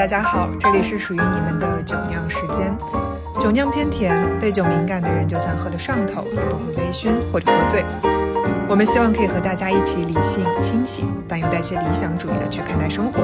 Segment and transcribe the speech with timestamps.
[0.00, 2.74] 大家好，这里是属于你们的酒酿时间。
[3.38, 7.84] 酒酿偏甜，对酒敏感的人就算喝了上头，也不会微醺或者喝醉。
[8.66, 13.20] 我们希望可以和大家一起理性、清醒，但又带些理想主义的去看待生活。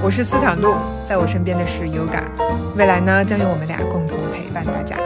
[0.00, 2.22] 我是斯坦路，在我身边的是 Yoga，
[2.76, 4.96] 未来呢将由我们俩共同陪伴大家。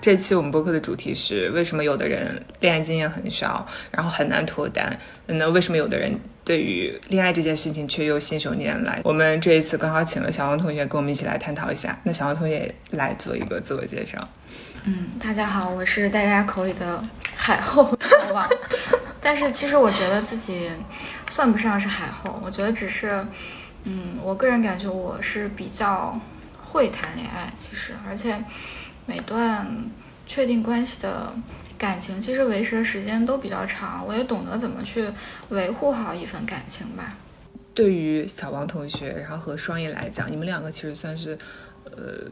[0.00, 4.96] 这期我们播客的主题是：为什么有的人恋爱经验很少，然后很难脱单？
[5.26, 9.00] 那为什么有的人对于恋爱这件事情却又信手拈来？
[9.02, 11.98] 我们这一次刚好请了小王同学跟我们一起来探讨一下。
[12.04, 14.28] 那小王同学来做一个自我介绍。
[14.84, 17.02] 嗯，大家好，我是大家口里的
[17.34, 18.48] 海后小王，
[19.20, 20.70] 但是其实我觉得自己
[21.28, 23.26] 算不上是海后，我觉得只是，
[23.82, 26.16] 嗯，我个人感觉我是比较
[26.62, 28.40] 会谈恋爱，其实，而且
[29.04, 29.66] 每段
[30.28, 31.34] 确定关系的
[31.78, 35.08] 感情，其实维持的时间都比较长，我也懂得怎么去
[35.50, 37.16] 维护好一份感情吧。
[37.74, 41.38] 对于小王同学，然后和双叶来讲，你们两个其实算是，
[41.84, 42.30] 呃。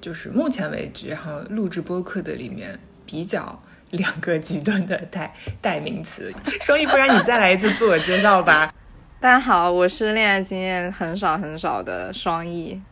[0.00, 6.34] 就是目前为止，然后录制播客的里面比较两个极端的代代名词。
[6.60, 8.74] 双翼，不然你再来一次自我介绍吧。
[9.22, 12.82] 大家好，我是恋爱经验很少很少的双翼。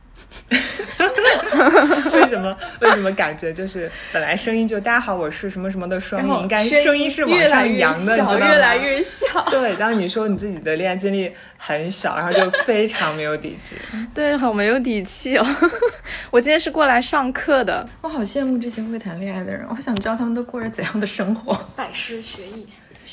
[2.13, 2.57] 为什么？
[2.81, 8.47] 为什么感觉就是本来声音就大家好，我是什么什么的双音，应该声音是往上扬的，你知道吗？
[8.49, 9.45] 越来越小。
[9.51, 13.77] 对，当你说你自己的恋爱经历很少，然后就非常没有底气。
[14.15, 15.47] 对，好没有底气哦。
[16.31, 21.59] 我今天是过来上课的，我好羡慕这些会谈恋爱的人，我好想知道他们都过着怎样的生活。
[21.77, 22.67] 拜师学艺。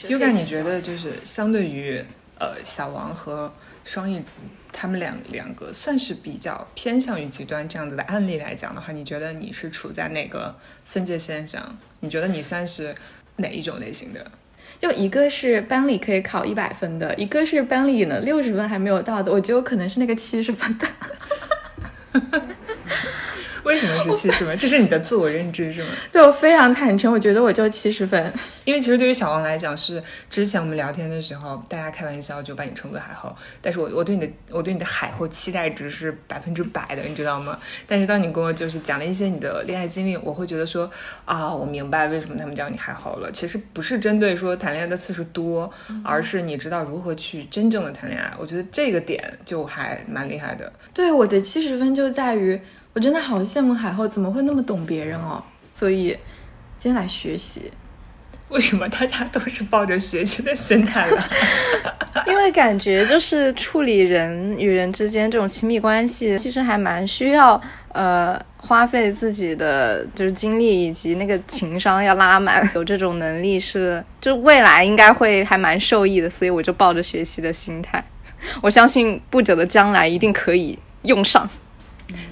[0.08, 1.99] 优感，你觉得就是相对于
[2.38, 3.52] 呃小王和
[3.83, 4.23] 双翼。
[4.72, 10.55] 他们两两个算是比较偏向于极端这样子的案例来讲的话，你觉得你是处在哪个
[10.86, 11.78] 分界线上？
[12.02, 12.94] 你觉得你算是
[13.38, 14.32] 哪一种类型的？
[14.80, 20.88] 就一个是班里可以考一百分的，一个是班里呢六十分还没有到的，我觉得我可能是那个七十分的。
[23.67, 24.55] 为什么是七十分？
[24.58, 25.89] 这是你的自我认知是吗？
[26.10, 28.33] 对我非常坦诚，我觉得我就七十分。
[28.64, 33.36] 因为其实对于小王来讲，是之前我们聊天的时候，大家开玩笑就把你称作海后。
[33.61, 37.60] 但是我我对你的我对你的海后期待值是百分之百的，你知道吗？
[37.86, 40.89] 但是当你跟我就是讲了一些你的恋爱经历，我会觉得说
[41.26, 43.30] 啊，我明白为什么他们叫你海后了。
[43.33, 45.70] 其实不是针对说谈恋爱的次数多，
[46.06, 48.33] 而是你知道如何去真正的谈恋爱。
[48.39, 50.72] 我觉得这个点就还蛮厉害的。
[50.94, 52.58] 对我的七十分就在于。
[52.97, 55.39] 我真的好羡慕海后，怎么会那么懂别人哦？
[55.71, 56.08] 所以
[56.80, 57.71] 今天来学习。
[58.49, 61.23] 为什么大家都是抱着学习的心态来？
[62.25, 78.03] 因为感觉就是处理人与人之间这种亲密关系，其实还蛮需要呃花费自己的就是精力以及那个情商要拉满， 有这种能力是就未来应该会还蛮受益的，所以我就抱着学习的心态，
[78.64, 81.47] 我相信不久的将来一定可以用上。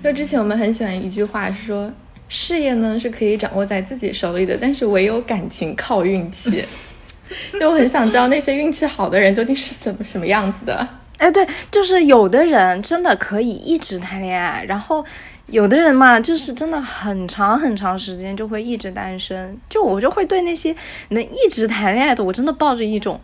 [0.04, 1.92] 就之前我们很喜欢一句话是说，
[2.28, 6.64] 事业呢是可以掌握在自己手里的，但是唯有感情靠运气。
[7.60, 10.88] 就我很想知道那些运气好的人究竟是怎么什么样子的。
[11.18, 15.04] 哎，对，就是有的人真的可以一直谈恋爱，然后
[15.48, 19.58] 有的人嘛，就是真的很长很长时间就会一直单身。
[19.68, 20.76] 就我就会对那些
[21.10, 23.20] 能一直谈恋爱的，我真的抱着一种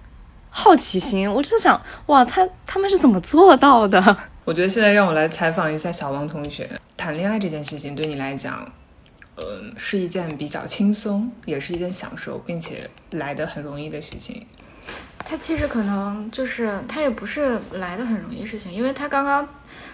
[0.50, 4.18] 好奇心，我就想，哇，他他们是怎么做到的？
[4.52, 8.70] 我觉得现在让我来采访一下小王同学，谈恋爱这件事情对你来讲，
[9.38, 14.46] 嗯，是一件比较轻松，也是一件享受，并且来的很容易的事情。
[15.20, 19.48] 他其实可能就是他也不是来的很容易事情，因为他刚刚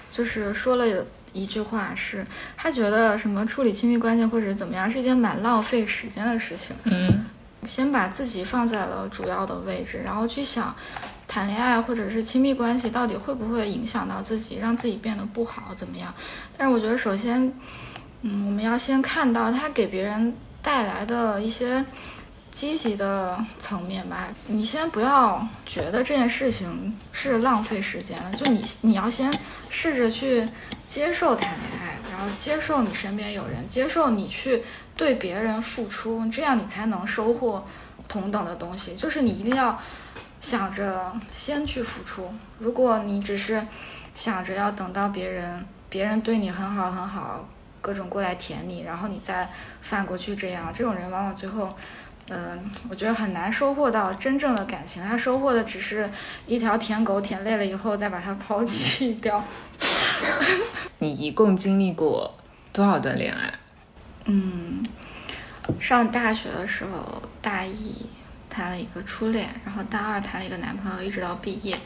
[0.09, 2.25] 就是说了一句话，是
[2.57, 6.75] 他觉得什么处理亲密关系或者怎么样是一件蛮浪费时间的事情。
[6.85, 7.24] 嗯，
[7.63, 10.75] 先把自己放在了主要的位置，然后去想。
[11.27, 16.13] 谈恋爱或者是亲密关系，到底会不会影响到自己，让自己变得不好，怎么样？
[16.57, 17.53] 但是我觉得，首先，
[18.21, 21.85] 嗯，我们要先看到他给别人带来的一些
[22.50, 24.29] 积极的层面吧。
[24.47, 29.38] 你先不要觉得这件事情是浪费时间的，就你你要先
[29.68, 30.47] 试着去
[30.88, 34.63] 接受谈恋爱，然后接受你身边有人，接受你去
[34.95, 37.68] 对别人付出，这样你才能收获
[38.07, 38.95] 同等的东西。
[38.95, 39.77] 就是你一定要。
[40.39, 43.66] 想着先去付出，如果你只是
[44.16, 47.48] 想着要等到别人，别人对你很好很好，
[47.81, 49.50] 各种过来舔你，然后你再
[49.81, 51.75] 反过去，这样这种人往往最后，
[52.30, 56.10] 嗯，我觉得很难收获到真正的感情，他收获的只是
[56.45, 59.44] 一条舔狗舔累了以后再把它抛弃掉。
[61.00, 62.36] 你一共经历过
[62.72, 63.54] 多少段恋爱？
[64.25, 64.84] 嗯，
[65.80, 67.95] 上大学的时候，大一。
[68.57, 71.77] 谈了一个初恋，然后大二谈了一个男朋友，一直到毕业，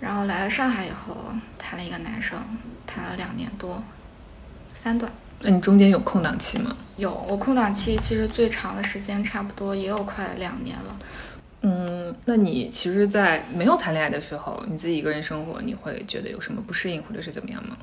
[0.00, 1.14] 然后来了上海以后，
[1.58, 2.38] 谈了一个男生，
[2.86, 3.82] 谈了两年多，
[4.72, 5.12] 三段。
[5.42, 6.74] 那你中间有空档期吗？
[6.96, 10.98] 有，我空档期其实最长的时间差不多也有快两年了。
[11.60, 17.76] 嗯，那你其实，在没有谈恋爱的时候，你自己一个人生活，你会觉得有什么不适应或者是怎么样吗？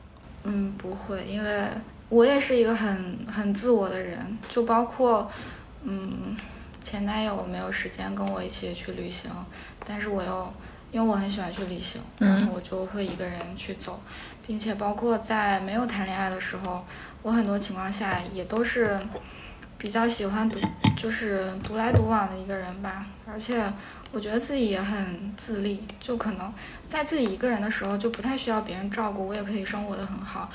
[0.45, 1.67] 嗯，不会，因为
[2.09, 4.17] 我也是一个很很自我的人，
[4.49, 5.29] 就包括，
[5.83, 6.35] 嗯，
[6.89, 9.29] 前男友没有时间跟我一起去旅行，
[9.85, 10.53] 但是我又
[10.91, 13.99] 因为我很喜欢去旅行，然后我就会一个人去走，
[14.45, 16.85] 并且包括在没有谈恋爱的时候，
[17.23, 18.97] 我很多情况下也都是。
[19.79, 20.57] 比较喜欢独，
[20.97, 23.63] 就是独来独往的一个人吧，而且
[24.11, 26.51] 我觉得自己也很自立，就可能
[26.87, 30.49] 在自己一个人的时候就不太需要别人照顾，我也可以生活的很好。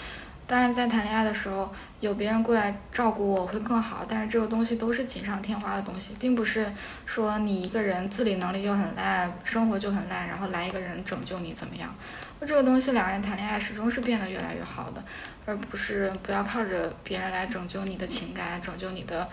[0.47, 6.71] 当然，在谈恋爱的时候有别人过来照顾我会更好，但是这个东西都是锦上添花的东西，并不是
[7.07, 11.95] 说你一个人自理能力就很烂，生活就很烂，然后来一个人拯救你怎么样？
[12.41, 15.03] 那这个东西，两个人谈恋爱始终是变得越来越好的。
[15.45, 19.29] 而不是不要靠着别人来拯救你的情感，拯救你的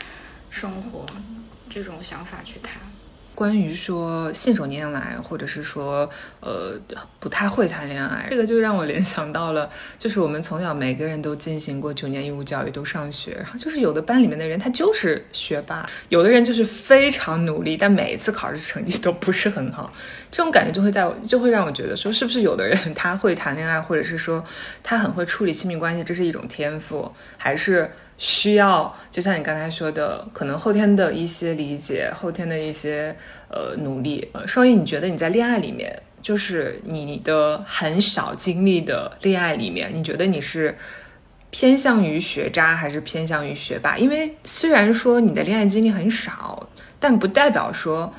[0.50, 1.06] 生活，
[1.70, 2.82] 这种想法去谈。
[3.39, 6.09] 关于说信手拈来，或者是说
[6.41, 6.77] 呃
[7.21, 19.94] 不太会谈恋爱，这个就让我联想到了，就是我们从小每个人都进行过九年义务教育，都上学，然后就是有的班里面的人他就是学霸，有的人就是非常努力，但每一次考试成绩都不是很好，
[20.30, 24.44] 这种感觉就会在就会让我觉得说，是不是有的人他会谈恋爱，或者是说
[24.83, 27.89] 他很会处理亲密关系，这是一种天赋，还是？
[28.21, 33.16] 需要，就像你刚才说的，可能后天的一些理解，后天的一些
[33.48, 34.27] 呃努力。
[34.33, 40.77] 呃，双一，你觉得你在恋爱里面，就是你的很少经历的恋爱里面，你觉得你是
[41.50, 43.98] 偏向于学渣还是偏向于学霸？
[43.98, 46.68] 因为虽然说你的恋爱经历很少，
[47.00, 48.13] 但不代表说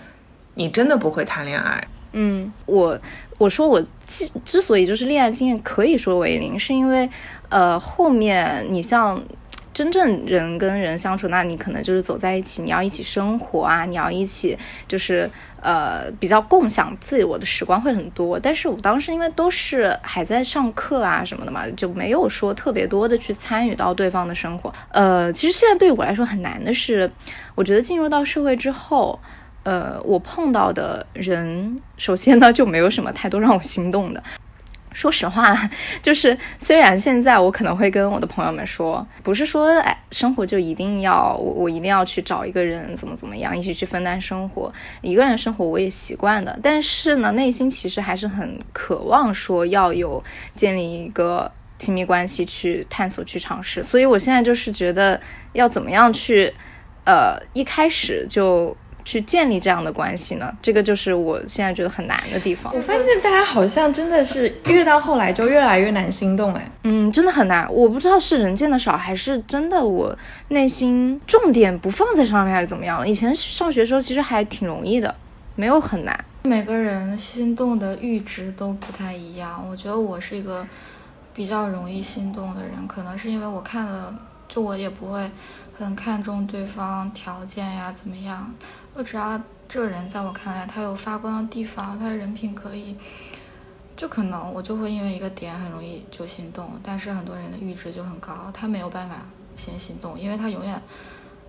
[0.55, 1.87] 你真的不会谈恋爱。
[2.13, 2.99] 嗯，我
[3.37, 7.07] 我说我之之所以就是恋爱经验可以说为零，是因为
[7.51, 9.23] 呃后面你像。
[9.73, 14.59] 真正人跟人相处，那你可能就是走在一起，你要一起生活啊，你要一起
[14.89, 15.31] 就是
[15.63, 18.39] 呃比较共享自我的时光会很多。
[18.39, 24.73] 但是我当时因为都是还在上课啊什么的嘛，就没有说特别多的去参与到对方的生活。
[24.91, 27.11] 呃，其实现在对于我来说很难的是，
[27.55, 29.19] 我觉得进入到社会之后，
[29.63, 34.23] 呃，我碰到的人，首先呢就没有什么太多让我心动的。
[34.93, 35.71] 说实话，
[36.03, 50.23] 就是虽然现在我可能会跟我的朋友们说，不是说哎，生活就一定要我我一定要去找一个人怎么怎么样一起去分担生活，一个人生活我也习惯的，但是呢，内心其实还是很渴望说要有
[50.55, 55.21] 建立一个亲密关系去探索去尝试，所以我现在就是觉得
[55.53, 56.53] 要怎么样去，
[57.05, 58.77] 呃，一开始就。
[59.11, 60.57] 去建立这样的关系呢？
[60.63, 62.73] 这个就是我现在觉得很难的地方。
[62.73, 66.71] 我发现大家好像真的是越到后来就越来越难心动哎。
[66.85, 67.67] 嗯，真的很难。
[67.73, 70.17] 我不知道是人见的少，还是真的我
[70.49, 73.09] 内心重点不放在上面，还是怎么样了。
[73.09, 75.13] 以前上学的时候其实还挺容易的，
[75.57, 76.25] 没有很难。
[76.45, 79.67] 每个人心动的阈值都不太一样。
[79.69, 80.65] 我觉得我是一个
[81.35, 84.15] 比较容易心动的人，可能是因为我看了，
[84.49, 85.29] 就我也不会
[85.77, 88.53] 很看重对方条件呀怎么样。
[88.93, 92.97] 我只要这人在我看来，他有发光的地方，他的人品可以，
[93.97, 96.73] 就可能我就会因为一个点很容易就心动。
[96.83, 100.83] 但是很多人的阈值就很高，他没有办法先心动，因为他永远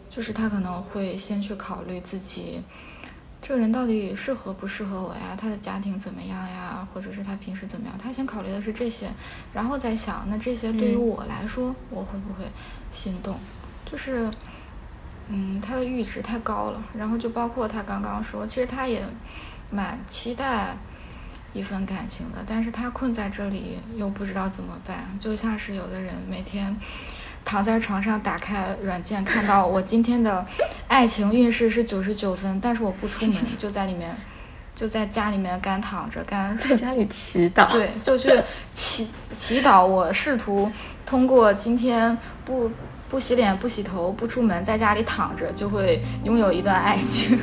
[0.09, 2.61] 就是他可能会先去考虑自己
[3.41, 9.09] 这个人到底适合不适合我呀，他的家庭怎么样呀，或者是他平时怎么样，他先考虑的是这些，
[9.51, 12.47] 然后再想那这些对于我来说我会不会
[12.91, 13.35] 心动，
[13.83, 14.31] 就是。
[15.33, 19.01] 嗯，他的阈值太高了，然后就包括他刚刚说，其实他也
[19.69, 20.75] 蛮期待
[21.53, 26.75] 一份感情的，但是他困在这里又不知道怎么办，就像是有的人每天
[27.45, 30.45] 躺在床上打开软件，看到我今天的
[30.89, 34.13] 爱情运势是九十九分，但是我不出门，就在里面
[34.75, 38.29] 就在家里面干躺着干，在家里祈祷，对，就去
[38.73, 39.07] 祈
[39.37, 40.69] 祈祷，我试图
[41.05, 42.69] 通过今天不。
[43.11, 47.37] 不洗脸，不洗头，不出门，在家里躺着，就会拥有一段爱情。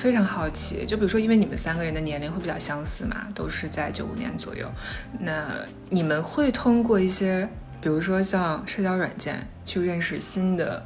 [0.00, 4.66] 非常好奇，就比如说，因为你们三个人的年龄会比较相似嘛，都是在九五年左右，
[5.18, 5.46] 那
[5.90, 7.46] 你们会通过一些，
[7.82, 10.82] 比如说像社交软件去认识新的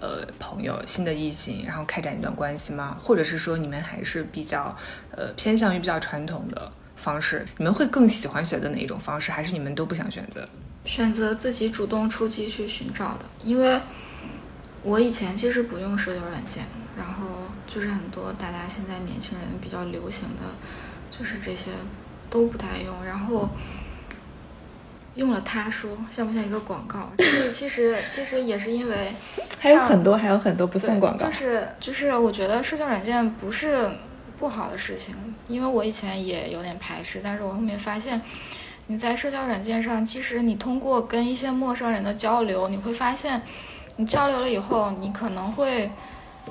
[0.00, 2.98] 呃朋友、新的异性，然后开展一段关系吗？
[3.00, 4.76] 或者是说你们还是比较
[5.12, 7.46] 呃偏向于比较传统的方式？
[7.58, 10.48] 你们会更喜欢选择哪一种方式，还是你们都不想选择？
[10.84, 13.80] 选择自己主动出击去寻找的，因为
[14.82, 16.64] 我以前其实不用社交软件，
[16.96, 17.26] 然后
[17.76, 20.42] 就是很多大家现在年轻人比较流行的，
[21.10, 21.72] 就是这些
[22.30, 23.50] 都不太用，然后
[25.14, 27.10] 用了他说像不像一个广告？
[27.18, 29.14] 就是其实其实也是因为
[29.60, 33.90] 还有很多还有很多不算广告，就是就是我觉得社交软件不是
[34.38, 35.14] 不好的事情，
[35.46, 38.18] 因为我以前也有点排斥，但是我后面发现。
[38.88, 43.42] 你在社交软件上，其实你通过跟一些陌生人的交流，你会发现，
[43.96, 45.90] 你交流了以后，你可能会，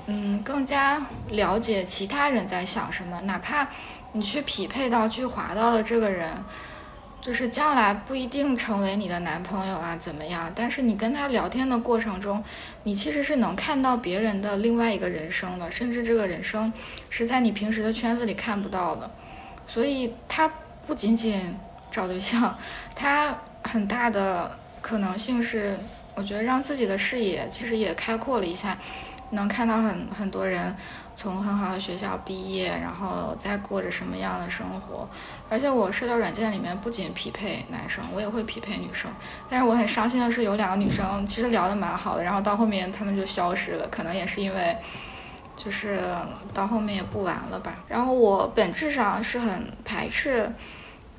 [0.07, 3.19] 嗯，更加了解其他人在想什么。
[3.21, 3.67] 哪怕
[4.11, 6.31] 你去匹配到、去划到的这个人，
[7.21, 10.51] 就是将来不一定成为你的男朋友啊，怎么样？
[10.55, 12.43] 但是你跟他聊天的过程中，
[12.83, 16.71] 你其实是能看到别人的另外一个人生的，甚至这个人生
[17.09, 19.09] 是在你平时的圈子里看不到的。
[19.65, 20.51] 所以，他
[20.85, 21.57] 不仅仅。
[21.91, 22.53] 找对象，
[22.93, 23.33] 他
[23.63, 25.79] 很大的可能性是，
[26.13, 28.77] 我觉得让自己的视野其实也开阔了一下，
[29.31, 30.75] 能看到很很多人
[31.15, 35.07] 从很好的学校毕业，然后再过着什么样的生活。
[35.49, 39.09] 而且我社交软件里面不仅匹配男生，我也会匹配女生。
[39.49, 44.77] 但是我很伤心的是，有两个女生其实聊得蛮好的，然后到后面他们就消失了，可能也是因为，
[45.55, 45.99] 就是
[46.53, 47.75] 到后面也不玩了吧。
[47.87, 50.51] 然后我本质上是很排斥。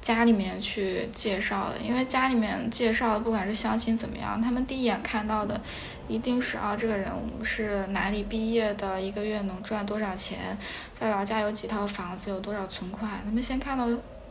[0.07, 5.61] 家里面去介绍的，因为家里面介绍的，不管是相亲怎么样，他们第一眼看到的，
[6.07, 7.11] 一定是啊，这个人
[7.43, 10.57] 是哪里毕业的，一个月能赚多少钱，
[10.95, 13.89] 在老家有几套房子，有多少存款，他们先看到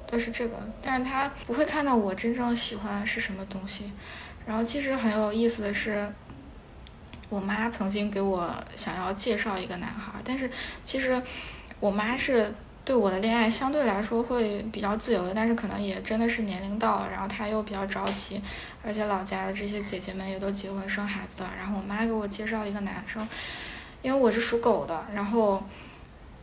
[0.08, 3.92] 的是这个，但是他不会看到我真正喜欢是什么东西。
[4.46, 6.10] 然后其实很有意思的是，
[7.28, 10.50] 我妈曾经给我想要介绍一个男孩，但是
[10.86, 11.22] 其实
[11.82, 12.54] 我妈是。
[12.86, 18.40] 对我的恋爱相对来说会比较自由的，但是可能也真的是年龄到了，然后他又比较着急，
[18.84, 21.50] 而且老家的这些姐姐们也都结婚生孩子了。
[21.58, 23.28] 然后我妈给我介绍了一个男生，
[24.04, 25.64] 因为我是属狗的，然后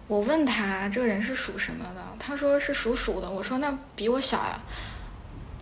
[0.08, 3.30] 我问他这个人是属什么的，他说是属鼠的。
[3.30, 4.60] 我说那比我小呀，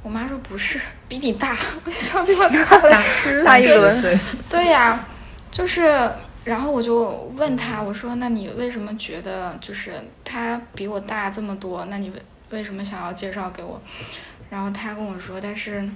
[0.03, 1.55] 我妈说不是，比你大，
[1.93, 4.21] 小比我大了十大一轮。
[4.49, 5.05] 对呀，
[5.51, 6.11] 就是。
[6.51, 9.93] 然后我就问他，我说：“那你为什么觉得就是
[10.25, 11.85] 他比我大这么多？
[11.85, 13.81] 那你为为什么想要介绍给我？”
[14.51, 15.89] 然后他跟我说：“但是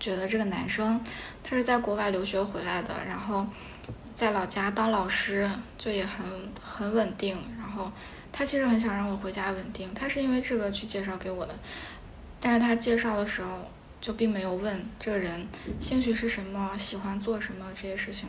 [0.00, 1.00] 觉得这个男生
[1.44, 3.46] 他是在国外留学回来的，然后
[4.16, 6.26] 在老家当老师，就也很
[6.60, 7.38] 很稳定。
[7.56, 7.88] 然后
[8.32, 11.54] 他其实很想让我回家稳定，他是因为这个去介绍给我的。
[12.40, 15.46] 但是他介绍的时候就并没有问这个人
[15.78, 18.28] 兴趣是什么，喜欢做什么这些事情。”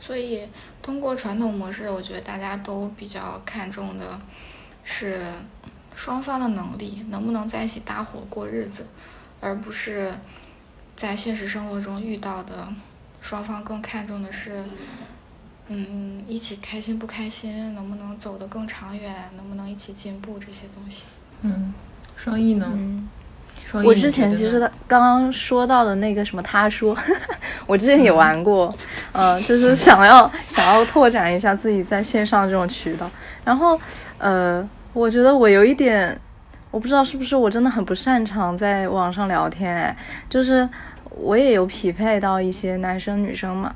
[0.00, 0.46] 所以，
[0.80, 4.20] 通过传统模式，我觉得大家都比较看重的
[4.84, 5.20] 是
[5.92, 8.86] 双方的能力，能不能在一起搭伙过日子，
[9.40, 10.14] 而不是
[10.94, 12.68] 在现实生活中遇到的
[13.20, 14.64] 双方更看重的是，
[15.66, 21.06] 嗯，一起开心不开心，能不能走得更长远，能不能一起进步这些东西。
[21.42, 21.74] 嗯，
[22.16, 22.66] 双翼呢？
[23.84, 26.96] 我之前其实他刚刚说到的那个什么，他说
[27.66, 28.74] 我之前也玩过，
[29.12, 33.10] 嗯，就是想要想要拓展一下自己在线上这种渠道。
[33.44, 33.78] 然后，
[34.18, 36.18] 呃，我觉得我有一点，
[36.70, 39.96] 我不知道是不是我真的很不擅长在网上聊天，哎，
[40.30, 40.68] 就是
[41.10, 43.74] 我也有匹配到一些男生女生嘛。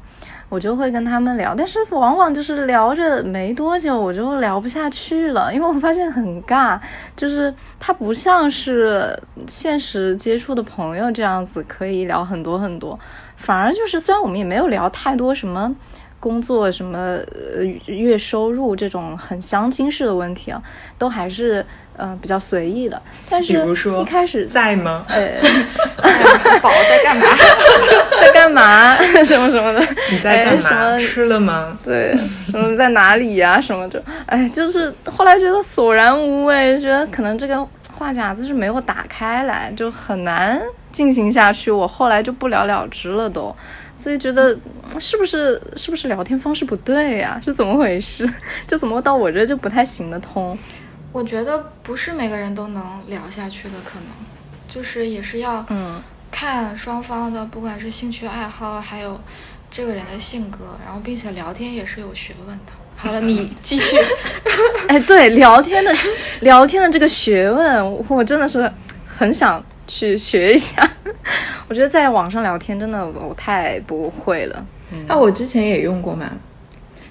[0.52, 6.78] 我就会跟他们聊，但是往往就是聊着没多久，我就聊不下去了，因为我发现很尬，
[7.16, 13.00] 就是他不像是现实接触的朋友这样子可以聊很多很多，
[13.38, 15.74] 反而就是虽然我们也没有聊太多什么
[16.20, 16.98] 工作什么
[17.56, 20.62] 呃月收入这种很相亲式的问题啊，
[20.98, 21.64] 都还是。
[21.98, 25.04] 嗯，比较随意的，但是一开始在吗？
[25.08, 25.40] 呃，
[26.60, 27.26] 宝在干嘛？
[28.20, 28.96] 在干嘛？
[29.24, 29.86] 什么什么的？
[30.10, 30.96] 你在干嘛？
[30.98, 31.78] 吃了吗？
[31.84, 32.16] 对，
[32.50, 33.60] 什么在哪里呀？
[33.60, 34.02] 什么的？
[34.26, 40.60] 哎，就是后来觉得索然无味，觉得可能这个话匣子是没有打开来，就很难
[40.92, 41.70] 进行下去。
[41.70, 43.54] 我后来就不了了之了，都，
[43.94, 44.56] 所以觉得
[44.98, 47.40] 是不是是不是聊天方式不对呀？
[47.44, 48.28] 是怎么回事？
[48.66, 50.58] 就怎么到我这就不太行得通？
[51.12, 54.08] 我觉得不是每个人都能聊下去的，可能
[54.66, 55.64] 就是也是要
[56.30, 59.20] 看双方的，不管是兴趣爱好，还有
[59.70, 62.72] 这个人的性格，然后并且聊天也是有学问的。
[62.96, 63.96] 好了， 你继续。
[64.88, 65.94] 哎，对，聊天的
[66.40, 68.70] 聊天的这个学问，我真的是
[69.06, 70.88] 很想去学一下。
[71.68, 74.64] 我觉得在网上聊天真的我太不会了。
[75.08, 76.30] 啊，我之前也用过嘛，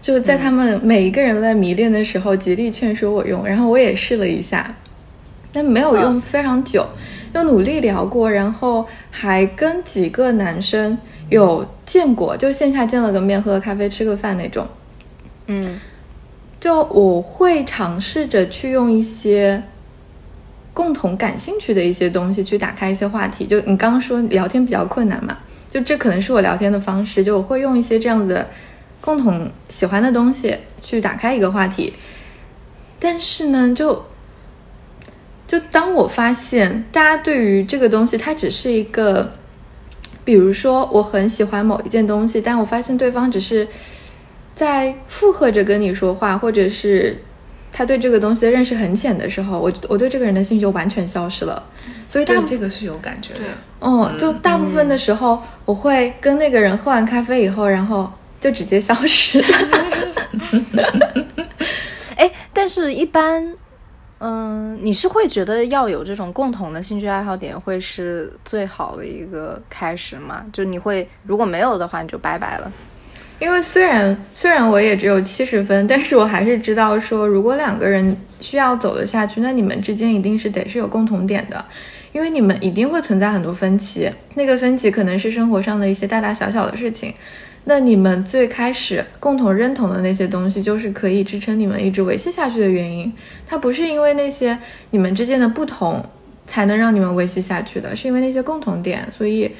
[0.01, 4.75] 就在他们每一个人都在迷恋的时候，极力劝说我用，然后我也试了一下，
[5.53, 6.85] 但没有用非常久，
[7.35, 10.97] 又努力聊过，然后还跟几个男生
[11.29, 14.67] 有见过，就线下见了个面，喝个咖啡，吃个饭那种。
[15.47, 15.79] 嗯，
[16.59, 19.61] 就我会尝试着去用一些
[20.73, 23.45] 共同感兴趣的一些东西去打开一些话题。
[23.45, 25.37] 就你刚刚说聊天比较困难嘛，
[25.69, 27.23] 就这可能是我聊天的方式。
[27.23, 28.47] 就我会用一些这样的
[29.01, 31.93] 共同喜欢的东西去打开一个话题。
[32.99, 34.05] 但是呢，就
[35.47, 39.33] 就当我发现大家对于这个东西，它只是一个，
[40.23, 43.67] 比如说我很喜欢某一件东西，但我发现对方只是。
[44.53, 47.17] 在附和着跟你说话，或者是
[47.71, 51.63] 他对这个东西的认识很浅的时候，我我对这个人的兴趣就完全消失了。
[52.07, 53.39] 所以对这个是有感觉的。
[53.79, 58.11] 嗯，就大部分的时候，我会跟那个人喝完咖啡以后，然后
[58.41, 59.47] 就直接消失了。
[62.17, 63.55] 哎，但是一般，
[64.19, 70.43] 嗯，你是会觉得要有这种共同的兴趣爱好点会是最好的一个开始吗？
[70.51, 72.69] 就你会如果没有的话，你就拜拜了。
[73.39, 81.65] 因为虽然虽然我也只有七十分，但是我还是知道说，如果两个人需要走得下去，那你们之间一定是得是有共同点的，
[82.11, 87.11] 因为你们一定会存在很多分歧，那个分歧可能是生活上的一些大大小小的事情，
[87.63, 93.11] 那你们最开始共同认同的那些东西，就是可以支撑你们一直维系下去的原因，
[93.47, 94.57] 它不是因为那些
[94.89, 96.03] 你们之间的不同
[96.45, 99.51] 才能让你们维系下去的，是因为那些共同点，所以。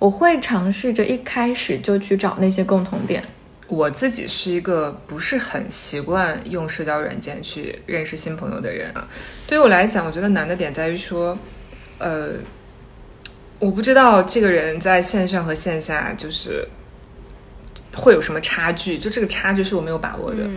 [0.00, 3.20] 我会尝试着一开始就去找那些共同点。
[3.66, 9.08] 我自己是一个不是很习惯用社交软件去认识新朋友的人啊。
[9.48, 11.36] 对于我来讲，我觉得难的点在于说，
[11.98, 12.28] 呃，
[13.58, 16.64] 我不知道这个人在线上和线下就是
[17.94, 20.48] 会有什么差距，就这个差距是我没有把握的。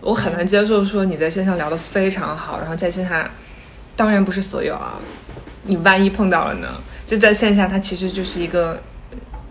[0.00, 3.28] 我很难接受说你在线上聊得非常好，然后在线下，
[3.96, 4.98] 当然不是所有啊，
[5.64, 6.68] 你万一碰到了呢？
[7.04, 8.80] 就在线下，他其实就是一个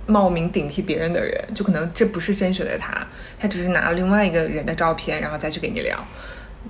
[0.06, 3.06] 冒名顶替别人的人，就可能这不是真实的他，
[3.40, 5.98] 他只是拿了另外一个人的照片，然后再去给你聊。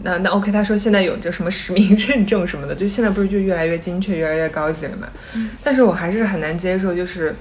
[0.03, 5.07] 那那 OK，他说现在有这什么实名认证什么的，就现在不是就越来越精确，越来越高级了嘛？
[5.63, 7.35] 但是我还是很难接受，就是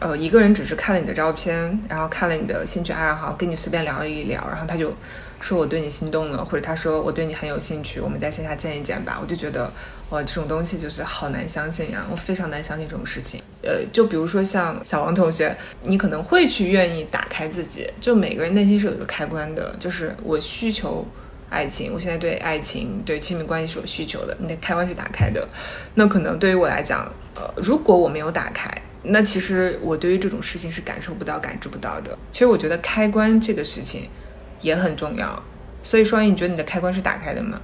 [0.00, 4.92] 呃一个人只是看了你的照片，然后看了你的兴趣爱好，跟你随便聊一聊，然后他就
[5.40, 9.18] 说我对你心动了，或者他说我对你很有兴趣，我们在线下见一见吧。
[9.22, 9.72] 我就觉得。
[10.10, 12.04] 哇，这种东西就是好难相信呀！
[12.10, 13.40] 我非常难相信这种事情。
[13.62, 17.88] 呃，就比如说像小王同学，你可能会去愿意打开自己。
[18.00, 21.06] 就每个人内心是有一个开关的，就是我需求
[21.48, 25.48] 爱情，我现在对爱情、对亲密关系是有需求的，你的开关是打开的。
[25.94, 28.68] 那可能对于我来讲，呃，如果我没有打开，
[29.02, 32.16] 那其实我对于这种事情是感受不到、感知不到的。
[32.32, 34.08] 其实我觉得开关这个事情
[34.60, 35.42] 也很重要。
[35.82, 37.60] 所以双鱼，你觉得你的开关是打开的吗？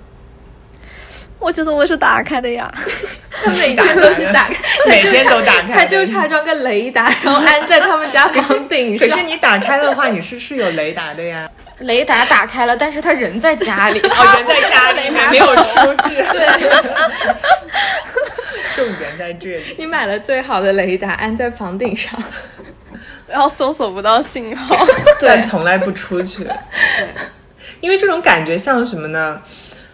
[1.38, 2.72] 我觉得我是打开的呀，
[3.44, 4.54] 他每天都是打开，
[4.88, 9.06] 每天都打开，他就差装个雷达，然后安在他们家房顶上。
[9.06, 11.46] 可是你打开的话，你是是有雷达的呀。
[11.80, 16.14] 雷达打开了，但是他人在家里，哦，人在家里没有出去。
[16.14, 16.48] 对，
[18.86, 19.74] 重点在这里。
[19.78, 22.12] 你买了最好的雷达，安在房顶上，
[23.26, 24.76] 然后搜索不到信号，
[25.20, 26.44] 但从来不出去。
[26.44, 27.08] 对，
[27.80, 29.42] 因为这种感觉像什么呢？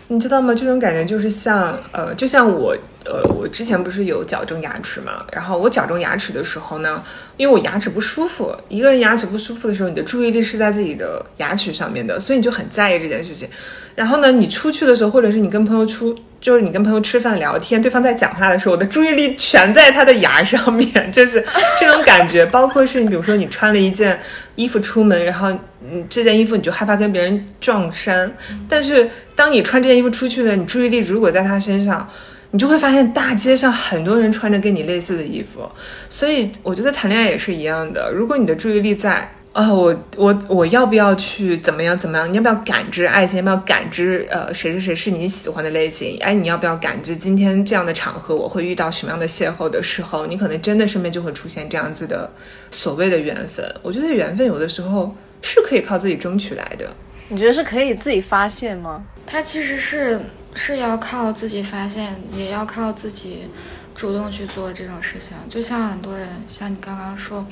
[0.08, 0.54] 你知道吗？
[0.54, 2.76] 这种感觉就是像，呃，就像我，
[3.06, 5.24] 呃，我之前不是有矫正牙齿嘛？
[5.32, 7.02] 然后我矫正牙齿的时候呢，
[7.38, 13.48] 因为我牙齿不舒服，一个人牙齿不舒服的时候，你的注意力是在自己的牙齿上面的，所以你就很在意这件事情。
[13.94, 16.14] 然后呢，你出去的时候，或者是你跟朋友出。
[16.42, 21.42] 就是你跟朋友吃饭聊天，对方在讲话的时候，我的注意力全在他的牙上面， 就是
[21.78, 22.44] 这种感觉。
[22.44, 24.18] 包括是你，比如说你穿了一件
[24.56, 28.28] 衣服出门，然后嗯，这件衣服你就害怕跟别人撞衫，
[28.68, 32.06] 但是当你穿这件衣服出去的，你注意力如果在他身上，
[32.50, 35.70] 你就会发现大街上很多人穿着跟你类似的衣服。
[36.08, 39.32] 所以我觉得谈恋爱也是一样的，如果你的注意力在。
[39.52, 42.30] 啊，我我我要不要去怎么样怎么样？
[42.32, 43.36] 你要不要感知爱情？
[43.36, 46.16] 要不要感知呃谁谁谁是你喜欢的类型？
[46.22, 50.24] 哎，你要不要感知今天这样的场合我会遇到什么样的邂逅的时候？
[50.24, 52.30] 你可能真的身边就会出现这样子的
[52.70, 53.62] 所谓的缘分。
[53.82, 56.88] 我觉得缘分有的时候是可以靠自己争取来的。
[57.28, 59.04] 你觉得是可以自己发现吗？
[59.26, 60.18] 它其实是
[60.54, 63.48] 是要靠自己发现，也要靠自己
[63.94, 65.36] 主动去做这种事情。
[65.50, 67.46] 就像很多人，像你刚刚说。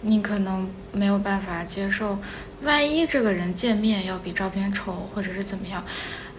[0.00, 2.18] 你可能没有办法接受，
[2.62, 5.84] 万一这个人见面要比照片丑，或者是怎么样，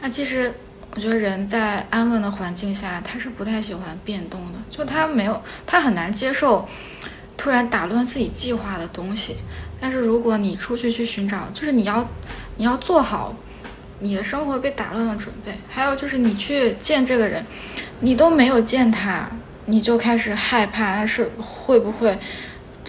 [0.01, 0.53] 那其实
[0.95, 6.67] 我觉得人在安稳的环境下，他是不太喜欢变动的，就他没有，他很难接受
[7.37, 9.35] 突然打乱自己计划的东西。
[9.81, 12.07] 但是如果你出去去寻找，就是你要
[12.57, 13.33] 你要做好
[13.99, 17.45] 你的生活被打乱的准备，还有就是你去见这个人，
[17.99, 19.29] 你都没有见他，
[19.65, 22.17] 你就开始害怕是会不会，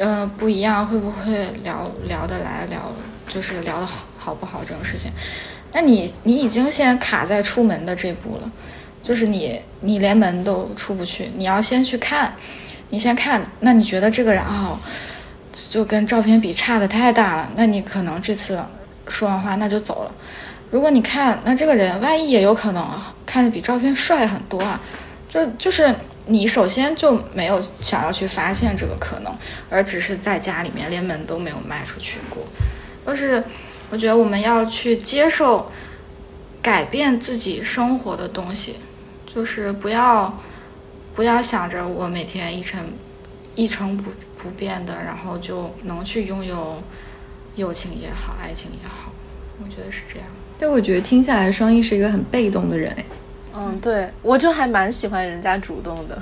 [0.01, 2.91] 呃不一样，会不会聊聊得来聊，
[3.29, 5.13] 就是聊得好好不好这种事情，
[5.73, 8.51] 那你你已经先卡在出门的这步了，
[9.03, 12.35] 就是你你连门都出不去，你要先去看，
[12.89, 14.77] 你先看，那你觉得这个人哦。
[15.69, 18.57] 就跟照片比差的太大了，那你可能这次
[19.09, 20.15] 说完话那就走了。
[20.71, 24.81] 如果你看那这个人，万一也有可能啊，看着比照片帅很多啊，
[25.29, 25.93] 就就是
[26.27, 29.33] 你首先就没有想要去发现这个可能，
[29.69, 32.45] 而只是在家里面连门都没有迈出去过。
[33.07, 33.43] 就是
[33.91, 35.71] 我觉得我们要去接受
[36.63, 38.77] 改变自己生活的东西，
[39.27, 40.39] 就是不要
[41.15, 42.81] 不要想着我每天一成
[43.55, 44.11] 一成不。
[44.43, 46.83] 不变的，然后就能去拥有
[47.57, 49.13] 友情也好，爱情也好，
[49.63, 50.27] 我觉得是这样。
[50.59, 52.91] 对，我觉得听下来，双一是一个很被动的人。
[53.55, 56.19] 嗯，对，我就还蛮喜欢人家主动的。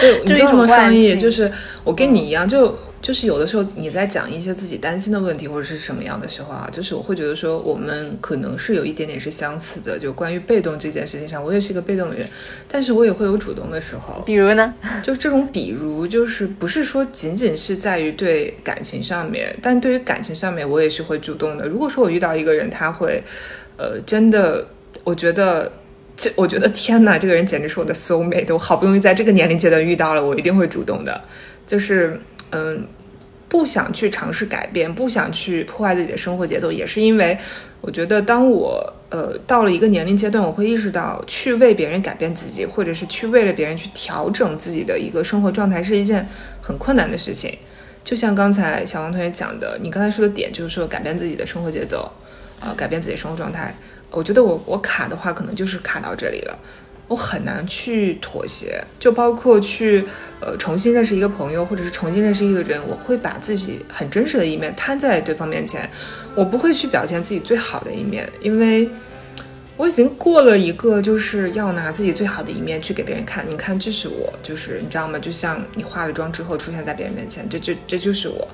[0.00, 0.66] 对， 你知道吗？
[0.66, 1.50] 双一就是
[1.82, 2.76] 我跟你一样，就。
[3.04, 9.98] 就是有的时候你在讲一些自己担心的问题或者是什么样的时候啊，就是我会觉得说我们可能是有一点点是相似的。
[9.98, 12.26] 就关于被动这件事情上，我也是一个被动的人，
[12.66, 14.22] 但是我也会有主动的时候。
[14.24, 14.72] 比如呢？
[15.02, 21.68] 就这种比如，就是不是说仅仅是在于对感情上面，但对于感情上面，我也是会主动的。
[21.68, 23.22] 如果说我遇到一个人，他会，
[23.76, 24.66] 呃，真的，
[25.04, 25.70] 我觉得
[26.16, 31.20] 这，我觉得天哪，这个人简直是我的 soul mate，我好不容易在这个年龄阶段遇到了，我一定会主动的，
[31.66, 32.20] 就是。
[32.56, 32.86] 嗯，
[33.48, 37.36] 不想去尝试改变，不想去破坏自己的生活节奏，也是因为
[37.80, 46.24] 我觉得，当我呃到了一个年龄阶段，我会意识到去为别人改变自己，或者是去为了别人去调整自己的一个生活状态，是一件
[46.60, 47.52] 很困难的事情。
[48.04, 52.08] 就像刚才小王同学讲的，你刚才说的点就是说改变自己的生活节奏，
[52.60, 53.74] 呃，改变自己的生活状态。
[54.14, 56.58] 我觉得我我卡的话，可能就是卡到这里了。
[57.08, 60.04] 我很难去妥协，就包括去
[60.40, 65.88] 呃重新认识一个朋友，或者是重新认识一个人，我会把自己很真实的一面摊在对方面前，
[66.34, 68.88] 我不会去表现自己最好的一面，因为。
[69.76, 73.44] 我已经过了一个，就是要拿自己最好的一面去给别人看。
[73.48, 75.18] 你看，这是我，就是你知道吗？
[75.18, 78.46] 就像你化了妆之后出现在别人面前，这就这就是我，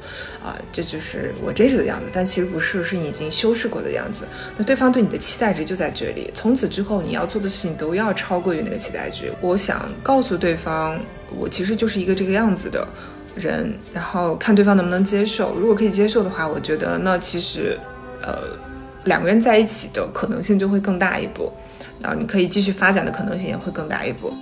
[0.43, 2.07] 啊，这就是我真实的样子。
[2.11, 4.27] 但其实不是，是你已经修饰过的样子。
[4.57, 6.31] 那对方对你的期待值就在这里。
[6.35, 9.31] 从此之后，你要做的事情都要超过于那个期待值。
[9.43, 10.99] 我想告诉对方，
[11.37, 12.89] 我其实就是一个这个样子的
[13.37, 15.55] 人，然后看对方能不能接受。
[15.59, 17.79] 如果可以接受的话，我觉得那其实，
[18.23, 18.45] 呃。
[19.05, 21.53] 两个人在一起的可能性就会更大一步，
[22.01, 24.33] 然后你可以继续发展的可能性也会更大一步。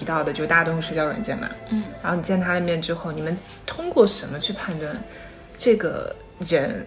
[0.00, 3.36] 提到的就大家都用社交软件嘛，嗯，然后你见他了面之后，你们
[3.66, 4.90] 通过什么去判断
[5.58, 6.16] 这个
[6.48, 6.86] 人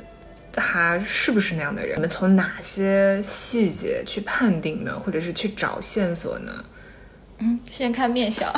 [0.52, 1.96] 他是不是那样的人？
[1.96, 5.00] 你们从哪些细节去判定呢？
[5.06, 6.52] 或者是去找线索呢？
[7.38, 8.52] 嗯，先看面相。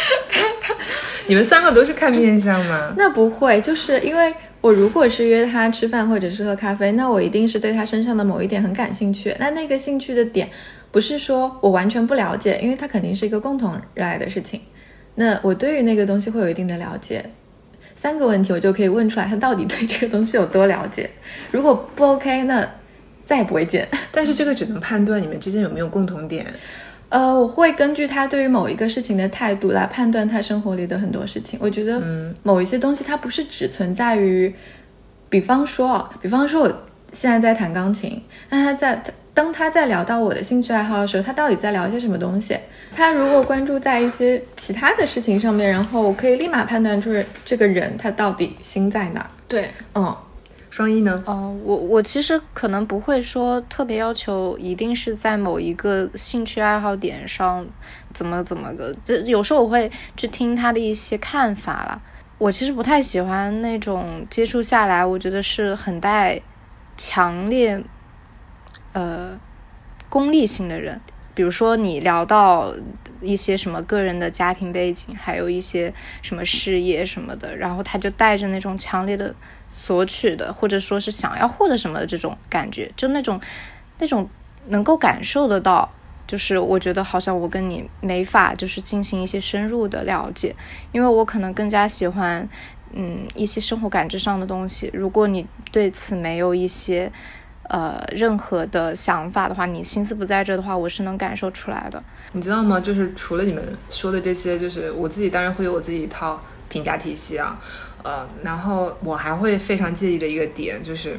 [1.28, 2.94] 你们三个都是看面相吗？
[2.96, 9.36] 那不会，就是因为我如果是约他吃饭或者是喝咖啡，那我一定是对他身上的某一点很感兴趣。
[9.38, 10.48] 那那个兴趣的点。
[10.90, 14.60] 不是说我完全不了解，因为它肯定是一个共同热爱的事情。
[15.14, 17.24] 那我对于那个东西会有一定的了解。
[17.94, 21.10] 三个问题我就可以问出来，他到底对这个东西有多了解。
[21.50, 22.66] 如果不 OK，那
[23.26, 23.86] 再也不会见。
[24.10, 26.46] 但是这个只能判断你们之间有没有共同点。
[27.10, 31.58] 呃，我会根据他对于某一个事情的态度来判断他生活里的很多事情。
[31.60, 34.54] 我觉得，嗯，某一些东西它不是只存在于，
[35.28, 36.68] 比方说，比方说我
[37.12, 39.02] 现在在弹钢琴，那他在
[39.40, 42.54] 当他在聊到我的兴趣爱好的时候，他到底在聊些什么东西？
[42.94, 47.10] 他如果关注在一些其他的事情上面，然后我可以立马判断出
[47.42, 49.30] 这个人他到底心在哪儿。
[49.48, 50.14] 对，嗯。
[50.68, 51.22] 双一呢？
[51.26, 57.66] 哦，我我其实可能不会说特别要求，一定是在某一个兴趣爱好点上
[58.12, 58.94] 怎么怎么个。
[59.02, 62.02] 这有时候我会去听他的一些看法了。
[62.36, 66.38] 我其实不太喜欢那种接触下来，我觉得是很带
[66.98, 67.82] 强烈
[68.92, 69.38] 呃
[70.08, 71.00] 功利性的人。
[71.34, 72.74] 比如说你聊到
[73.22, 79.34] 一些什么个人的家庭背景，还有一些什么事业什么的，然后他就带着那种强烈的。
[79.72, 83.40] 索取的，或者说是想要获得什么的这种感觉，就那种
[84.00, 84.28] 那种
[84.66, 85.88] 能够感受得到，
[86.26, 90.56] 就是我觉得好像我跟你没法就是进行一些深入的了解，
[90.90, 92.48] 因为我可能更加喜欢
[92.92, 94.90] 嗯一些生活感知上的东西。
[94.92, 97.12] 如果你对此没有一些
[97.70, 102.02] 呃任何的想法的话，你心思不在这的话，我是能感受出来的。
[102.32, 102.78] 你知道吗？
[102.78, 107.58] 就是除了你们说的这些，就是我自己当然会有我自己一套评价体系啊。
[108.02, 111.18] 呃，然后我还会非常介意的一个点就是，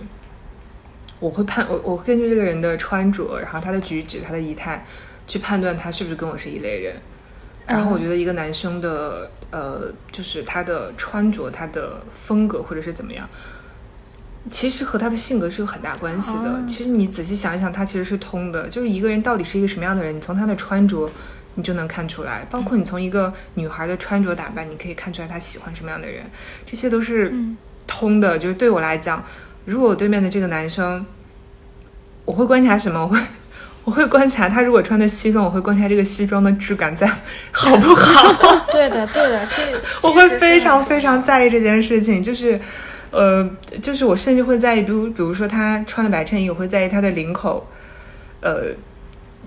[1.20, 4.86] 我会判我我根据这个人的穿着，然后他的举止、他的仪态，
[5.28, 6.96] 去判断他是不是跟我是一类人。
[7.68, 13.30] 然后我觉得一个男生的呃，就是他的穿着、他的风格或者是怎么样，
[14.50, 16.64] 其实和他的性格是有很大关系的。
[16.68, 18.68] 其实你仔细想一想，他其实是通的。
[18.70, 21.10] 就是一个人到底是一个什么样的人，你从他的穿着。
[21.56, 26.24] 你就能看出来，包括你从一个女孩的穿着打扮，你可以看出来她喜欢什么样的人，
[26.66, 27.34] 这些都是
[27.86, 28.40] 通的。
[28.40, 29.22] 就是对我来讲，
[29.66, 31.06] 如果我对面的这个男生，
[32.24, 33.02] 我会观察什么？
[33.02, 33.20] 我会
[33.84, 37.06] 我会观察他如果穿的西装，我会观察这个西装的质感在
[37.52, 38.66] 好不好。
[38.72, 39.74] 对的，对的，其实
[40.08, 42.24] 我会非常非常在意这件事情。
[42.24, 42.58] 就是，
[43.12, 43.50] 呃，
[43.82, 47.68] 就是我甚至会在意，比如比如说他穿了白衬衣，我会在意他的领口，
[48.42, 48.74] 呃。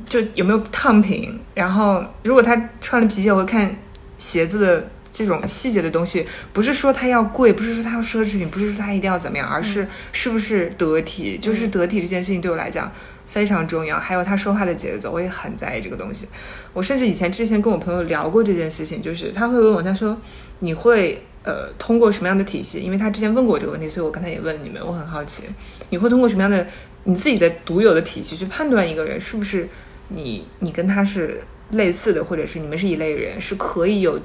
[0.08, 3.74] 就有没有烫平，然后如果他穿了皮鞋，我会看
[4.18, 6.26] 鞋子的这种细节的东西。
[6.52, 11.38] 不是说他要贵，不是说他要奢侈品，不是说他一定要怎么样，而是是不是得体。
[11.38, 12.90] 就是得体这件事情对我来讲
[13.34, 13.98] 非常重要。
[13.98, 16.28] 还有他说话的节奏，我也很在意这个东西。
[16.72, 20.16] 我甚至以前之前跟我朋友聊过这件事情，就是他会问我，他说
[20.60, 22.78] 你会呃通过什么样的体系？
[22.78, 25.42] 因为他之前问过我这个问题，所以我刚才也问你们，我很好奇，
[25.90, 26.64] 你会通过什么样的
[27.02, 29.68] 你自己的独有的体系去判断一个人是不是？
[30.08, 34.20] 你你跟他是类似的，或者是你们是一类人，是可以有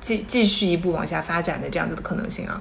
[0.00, 2.60] 继继续一步往下发展的这样子的可能性啊。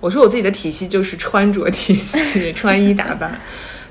[0.00, 3.38] 我说我自己的体系就是穿着体系，穿衣打扮，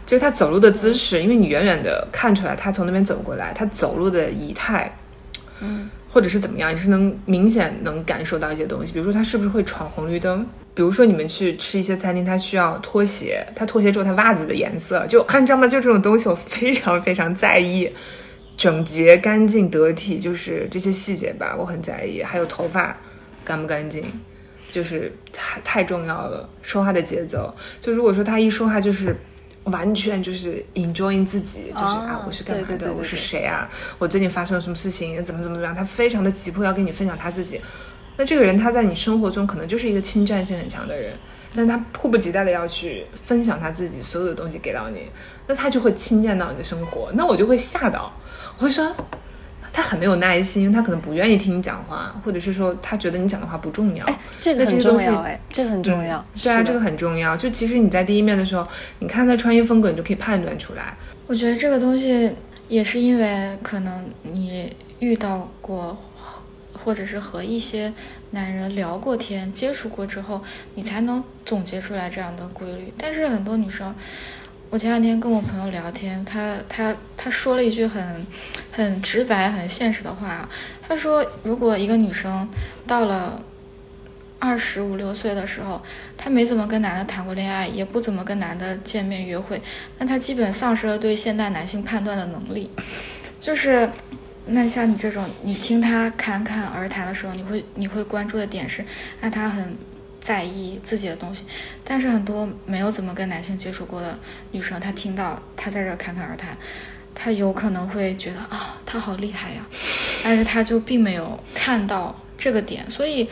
[0.07, 4.91] 就是他走路的姿势，因为你远远的看出来他从那边走过来，他走路的仪态，
[5.59, 10.47] 嗯，或者是怎么样，你是能明显能感受到一些东西，比如说他是不是会闯红绿灯。
[10.73, 17.91] 比如说你们去吃一些餐厅，他需要拖鞋，他拖鞋之后他袜子的颜色就按照嘛，就这种东西我非常非常在意，
[18.55, 22.21] 整洁干净得体，就是这些细节吧，我很在意。
[22.21, 22.95] 还有头发
[23.43, 24.05] 干不干净，
[24.71, 26.47] 就是太太重要了。
[26.61, 29.17] 说话的节奏，就如果说他一说话就是
[29.71, 37.61] 完全就是 enjoying 自己，就是啊我是干嘛的，我是谁啊，我最近发生了什么事情，怎么怎么怎么样，他非常的急迫要跟你分享他自己。
[38.17, 41.13] 那这个人他在你生活中可能就是一个侵占性很强的人，
[41.53, 45.07] 但他迫不及待的要去分享他自己所有的东西给到你，
[45.45, 48.11] 那他就会侵占到你的生活，那我就会吓到，
[48.57, 48.95] 我会说
[49.77, 54.03] 他很没有耐心，他可能不愿意听你讲话，或者是说他觉得你讲的话不重要。
[54.41, 56.25] 这个很重要，哎，这个很重要。
[56.41, 57.37] 对啊，这个很重要。
[57.37, 60.97] 就其实你在第一面的时候，你看他穿衣风格，你就可以判断出来。
[61.27, 62.33] 我觉得这个东西
[62.67, 65.95] 也是因为可能你遇到过。
[66.85, 67.91] 或者是和一些
[68.31, 70.41] 男人聊过天、接触过之后，
[70.75, 72.93] 你才能总结出来这样的规律。
[72.97, 73.93] 但是很多女生，
[74.69, 78.25] 我前两天跟我朋友聊天，她她她说了一句很
[78.77, 80.47] 很直白、很现实的话。
[80.87, 82.47] 他说，如果一个女生
[82.85, 83.41] 到了
[84.39, 85.81] 二十五六岁的时候，
[86.15, 89.59] 她没怎么跟男的谈过恋爱，也不怎么跟男的见面约会，
[89.97, 92.69] 那她基本丧失了对现代男性判断的能力，
[93.41, 93.89] 就是。
[94.49, 98.81] 那像你这种，你听他侃侃而谈的时候，你会你会关注的点是，
[99.19, 99.75] 那他很
[100.21, 101.43] 在意自己的东西。
[101.83, 104.17] 但是很多没有怎么跟男性接触过的
[104.51, 106.57] 女生，她听到他在这侃侃而谈，
[107.19, 109.65] 她有可能会觉得啊，他好厉害呀，
[110.23, 112.87] 但是他就并没有看到这个点。
[112.91, 113.27] 所以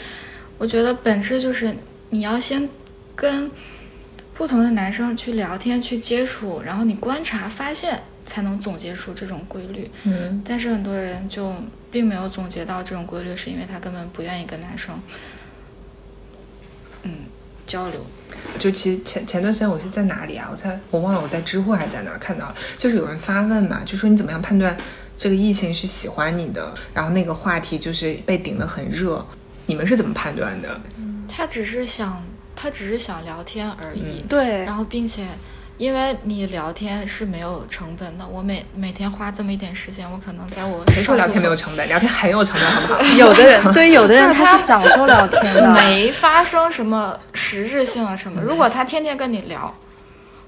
[0.58, 1.76] 我觉得本质就是
[2.10, 2.68] 你要先
[3.16, 3.52] 跟
[4.34, 8.02] 不同的男生去聊天、去接触，然后你观察发现。
[8.28, 9.88] 才能总结出这种规律。
[10.04, 11.54] 嗯，但是很多人就
[11.92, 15.00] 并没有总结到这种规律，是因为他根本不愿意跟男生，
[17.04, 17.14] 嗯，
[17.66, 18.06] 交流。
[18.60, 20.48] 就其实前前段时间我是在哪里啊？
[20.52, 24.76] 我在我忘了我在知乎还是在哪儿看到了，就是有人发问嘛，就说你怎么样判断
[25.18, 26.74] 这个异性是喜欢你的？
[26.94, 29.26] 然后那个话题就是被顶得很热，
[29.66, 30.80] 你们是怎么判断的？
[31.28, 32.24] 他只是想，
[32.56, 34.24] 他只是想聊天而已。
[34.30, 35.26] 对然，后并且，
[35.78, 41.86] 因为你聊天是没有成本的，我每每天花这么一点时间，我可能在我谁说聊天没有成本？
[41.90, 43.02] 聊天很有成本，好不好？
[43.18, 48.42] 有的人对有的人他他是享受聊天的，没发生什么实质性啊什么。
[48.42, 49.76] 如果他天天跟你聊，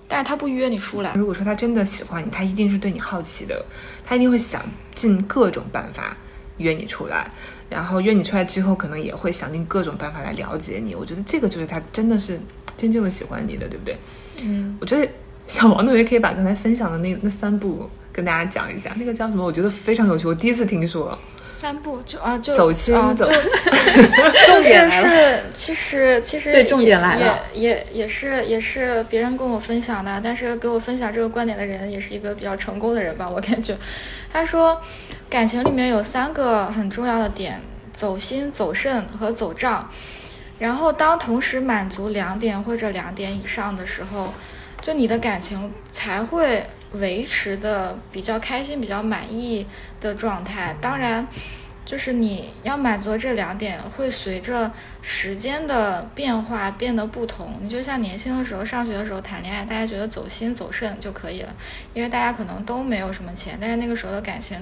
[0.07, 3.65] 但是他不约你出来，如果说他真的喜欢你，他一定是对你好奇的，
[4.05, 4.63] 他一定会想
[4.95, 6.15] 尽各种办法
[6.57, 7.29] 约你出来，
[7.69, 10.93] 然后约你出来之后，可能也会想尽各种办法来了解你。
[10.93, 12.39] 我觉得这个就是他真的是
[12.75, 13.97] 真正的喜欢你的，对不对？
[14.41, 15.09] 嗯，我觉得
[15.47, 19.45] 小王同学可以把刚才分享的那那三步跟大家讲一下，那个叫什么？
[19.45, 21.17] 我觉得非常有趣，我第一次听说。
[21.59, 23.49] 三步就啊就走心啊走就 就是
[24.45, 33.75] 重点来是其实其实对重点也来了也也也是也是别人跟我分享的，但是给我分享这个观点的人也是一个比较成功的人吧，我感觉。
[34.31, 34.79] 他说，
[35.29, 37.59] 感情里面有三个很重要的点：
[37.91, 39.89] 走心、走肾和走账。
[40.59, 44.31] 然后当同时满足两点或者两点以上的时候，
[44.81, 49.65] 就你的感情才会维持的比较开心、比较满意
[49.99, 50.75] 的状态。
[50.81, 51.27] 当然，
[51.85, 54.69] 就是你要满足这两点，会随着
[55.01, 57.53] 时间的变化变得不同。
[57.61, 61.55] 你就像年轻的时候上学的时候谈恋爱，大家觉得走心走肾就可以了，
[61.93, 64.57] 因为大家可能都没有什么钱，但是那个时候的感情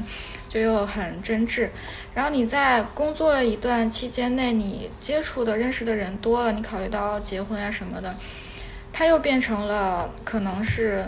[0.47, 1.69] 就又很真挚。
[2.13, 8.15] 然后你在工作了一段期间内，你接触的、认识的人多了，你考虑到结婚啊什么的，
[8.93, 11.03] 它又变成了可能是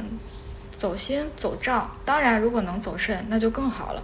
[0.78, 1.90] 走心走账。
[2.06, 4.04] 当然，如果能走肾，那就更好了。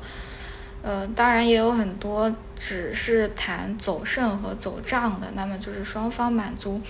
[0.82, 6.82] 呃，当然也有很多只是谈走肾和走账的，那么就是双方满足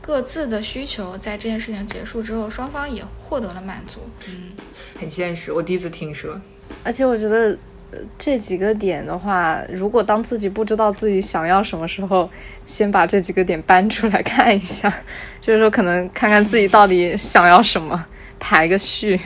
[0.00, 4.00] 各自的需求，在这件事情结束之后，双方也获得了满足。
[4.26, 4.52] 嗯，
[4.98, 6.40] 很现实，我第一次听说。
[6.82, 7.56] 而且我觉得。
[7.92, 12.28] 呃这几个点的话，如果当自己不知道自己想要什么时候，
[12.66, 14.92] 先把这几个点搬出来看一下，
[15.40, 18.04] 就是说可能看看自己到底想要什么，
[18.38, 19.20] 排个序。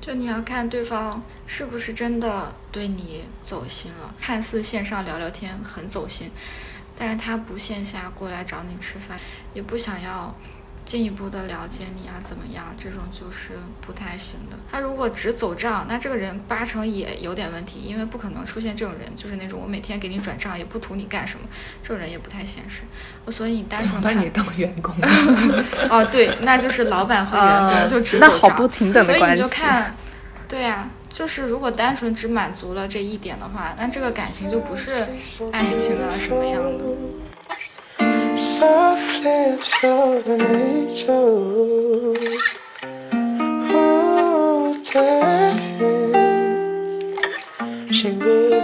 [0.00, 6.30] 就你要看对方是不是真的对你走心了，看似线上聊聊天很走心，
[6.96, 9.18] 但是他不线下过来找你吃饭，
[9.52, 10.34] 也不想要
[10.88, 12.64] 进一步的了解你啊，怎么样？
[12.78, 14.56] 这种就是不太行的。
[14.72, 21.46] 他如果只走账，那这个人八成也有点问题，因为不可能出现这种人，就是那种我每天给你转账也不图你干什么，
[21.82, 22.84] 这种人也不太现实。
[23.30, 24.94] 所以你单纯看把你当员工，
[25.90, 28.56] 哦，对，那就是老板和员工、啊就只走账，
[29.04, 29.94] 所以你就看，
[30.48, 35.06] 对呀、就是如果单纯只满足了这一点的话，那这个感情就不是
[35.52, 36.84] 爱情啊什么样的。
[38.38, 42.14] Flips of an angel.
[43.66, 45.56] Hold tight.
[47.92, 48.60] She really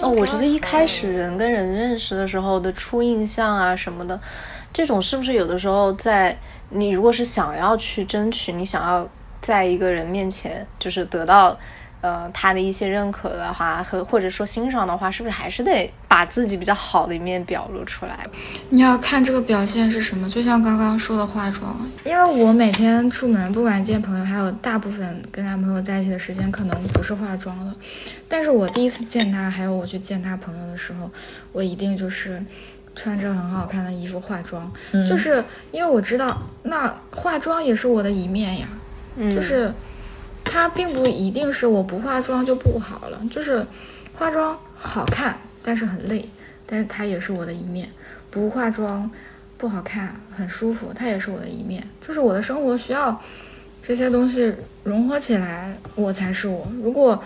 [0.00, 4.18] 哦，我觉得一开始人跟人认识的时候的初印象啊什么的，
[4.72, 6.38] 这种是不是有的时候在
[6.70, 9.06] 你如果是想要去争取，你想要
[9.42, 11.58] 在一个人面前就是得到
[12.02, 18.18] 呃他的一些认可的话，和或者说欣赏的话，是不是还是得把自己比较好的一面表露出来？
[18.68, 27.74] 你要看这个表现是什么，就像刚刚说的化妆，因为我每天出门，不管见朋友，还有大部分跟男朋友在一起的时间，可能不是化妆的。
[28.28, 31.10] 但是我第一次见他，还有我去见他朋友的时候，
[31.52, 32.42] 我一定就是
[32.94, 34.70] 穿着很好看的衣服化妆，
[35.08, 38.66] 就是因为我知道，那化妆也是我的一面呀，
[39.16, 39.72] 嗯，就是
[40.44, 43.66] 它并不一定是我不化妆就不好了，就是
[44.14, 46.28] 化妆好看，但是很累，
[46.66, 47.88] 但是它也是我的一面。
[48.30, 49.10] 不化妆
[49.58, 51.86] 不好看，很舒服，它也是我的一面。
[52.00, 53.20] 就是我的生活需要
[53.82, 56.66] 这些东西融合起来，我才是我。
[56.82, 57.22] 如果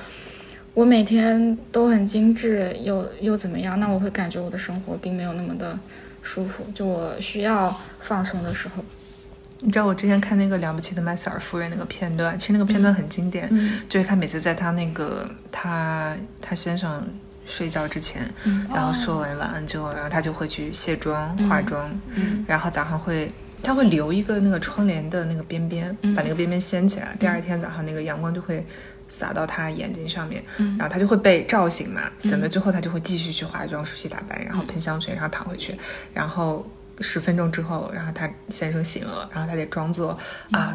[0.74, 3.78] 我每天都很精致，又又怎么样？
[3.80, 5.78] 那我会感觉我的生活并没有那么的
[6.22, 6.64] 舒服。
[6.74, 8.84] 就我需要放松的时候，
[9.60, 17.06] 你知道我之前看那个《了不起的麦瑟尔夫人》那个片段，其实那个片段很经典，嗯就是她每次在她那个她她先生
[17.46, 23.32] 睡觉之前，嗯然后说完晚安之后，然后她就会去卸妆、化妆，嗯然后早上会。
[23.62, 27.16] 她会留一个那个窗帘的那个边边，嗯把那个边边掀起来。
[27.18, 28.64] 第二天早上那个阳光就会
[29.08, 32.02] 洒到她眼睛上面，嗯然后她就会被照醒嘛。
[32.18, 35.74] 醒了之后，她就会继续去化妆、梳洗打扮，然后喷香水，然后躺回去。
[36.12, 36.64] 然后
[37.00, 40.18] 十分钟之后，然后他先生醒了，然后他得装作
[40.50, 40.74] 啊。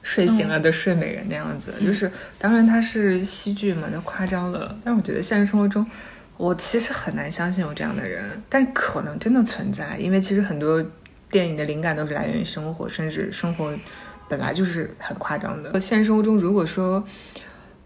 [0.00, 1.74] 睡醒了的睡美人那样子。
[1.84, 4.74] 就是当然他是戏剧嘛，就夸张了。
[4.82, 5.84] 但我觉得现实生活中，
[6.38, 10.82] 我其实很难相信有这样的人，但可能真的存在，因为其实很多
[11.30, 13.76] 电影的灵感都是来源于生活，甚至生活
[14.30, 15.78] 本来就是很夸张的。
[15.78, 17.04] 现实生活中，如果说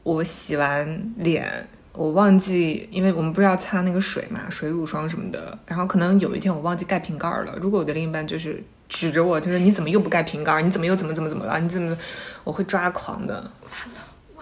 [0.04, 1.66] 我洗完脸。
[1.92, 5.58] 我忘记，因为我们不是要擦那个水嘛，水乳霜什么的。
[5.66, 7.54] 然后可能有一天我忘记盖瓶盖了。
[7.60, 10.62] 如果我的另一半就是指着我，他说：“你怎么又不盖瓶盖？
[10.62, 11.60] 你怎么又怎么怎么怎么了？
[11.60, 11.96] 你怎么？”
[12.44, 13.50] 我会抓狂的。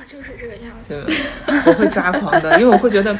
[0.04, 1.04] 就是这个样子。
[1.66, 3.16] 我会抓狂的，因为我会觉得。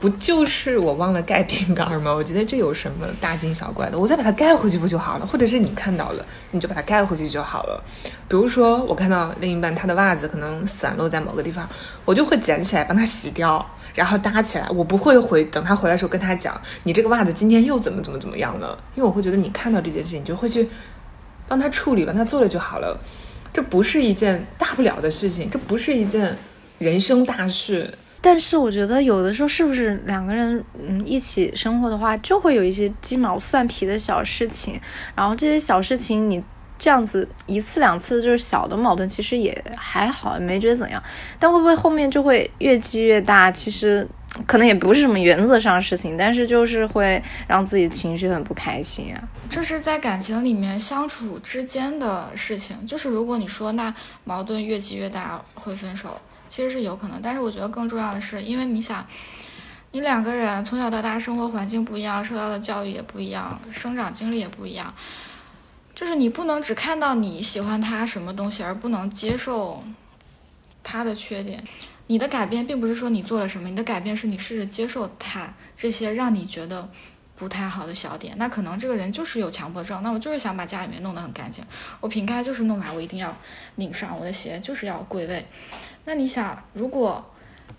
[0.00, 2.12] 不就是我忘了盖瓶盖吗？
[2.12, 3.96] 我觉得这有什么大惊小怪的？
[3.96, 5.26] 我再把它盖回去不就好了？
[5.26, 7.82] 或者是你看到了，你就把它盖回去就好了。
[8.28, 11.66] 比如说，我看到另一半他的袜子可能散落在某个地方，
[12.04, 13.64] 我就会捡起来帮他洗掉，
[13.94, 14.68] 然后搭起来。
[14.70, 18.76] 我不会回等他回来的时候跟他讲，你这个袜子今天又怎么怎么怎么样了？
[18.96, 20.68] 因为我会觉得你看到这件事情，你就会去
[21.46, 22.98] 帮他处理，帮他做了就好了。
[23.54, 26.36] 这不是一件大不了的事情，这不是一件
[26.78, 27.88] 人生大事。
[28.20, 34.80] 但是我觉得有的时候是不是两个人嗯一起生活的话，就会有一些鸡毛蒜皮的小事情，
[35.14, 36.42] 然后这些小事情你
[36.78, 41.00] 这样子一次两次就是小的矛盾，其实也还好，没觉得怎样。
[41.38, 43.52] 但会不会后面就会越积越大？
[43.52, 44.04] 其实
[44.46, 49.22] 可能也不是什么原则上的事情，但是就是会让自己情绪很不开心啊。
[49.48, 56.20] 这是在感情里面相处之间的事情，就是如果你说那矛盾越积越大会分手。
[56.46, 59.04] 其实是有可能，但是我觉得更重要的是，因为你想，
[59.90, 64.94] 你两个人从小到大生活环境不一样，受到的教育也不一样，生长经历也不一样，
[65.96, 69.82] 就是你不能只看到你喜欢他什么东西，而不能接受
[70.84, 71.64] 他的缺点。
[72.06, 76.88] 你的改变并不是说你做了什么，你的改变是你试着接受他这些让你觉得
[77.36, 78.34] 不太好的小点。
[78.36, 81.64] 那可能这个人就是有强迫症，那我就是想把家里面弄得很干净，
[82.00, 83.36] 我瓶盖就是弄完我一定要
[83.76, 85.46] 拧上，我的鞋就是要归位。
[86.04, 87.24] 那你想，如果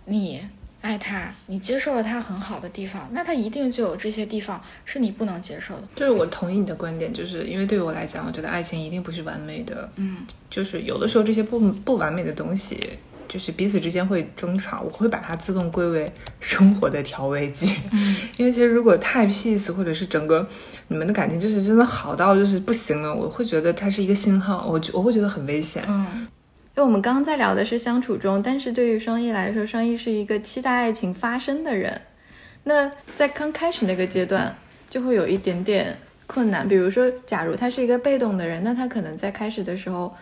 [0.06, 0.42] 你
[0.82, 5.88] 爱他，你接受了他很好的地方，那他一定就有这些地方是你不能接受的。
[5.96, 9.90] 就是我同意你的观点，就是因为对于我来讲，我觉得爱情一定不是完美的。
[9.96, 10.18] 嗯，
[10.50, 13.00] 就是有的时候这些不不完美的东西，
[13.36, 16.10] 就是彼此之间会争吵，我会把它自动归为
[16.40, 17.76] 生活的调味剂。
[17.92, 20.48] 嗯， 因为其实如果太 peace，或者是整个
[20.88, 25.84] 你们的感情就是真的好到就是不行了，我会觉得它是一个信号，我我会觉得很危险。
[25.90, 26.26] 嗯。
[26.78, 32.02] 因为我们刚刚在聊的是相处中，但是对于双一来说，双一是一个期待爱情发生的人。
[32.64, 34.56] 那在刚开始那个阶段，
[34.90, 36.68] 就会有一点点困难。
[36.68, 40.14] 比如说，假如他是一个被动的人，那他可能在开始的时候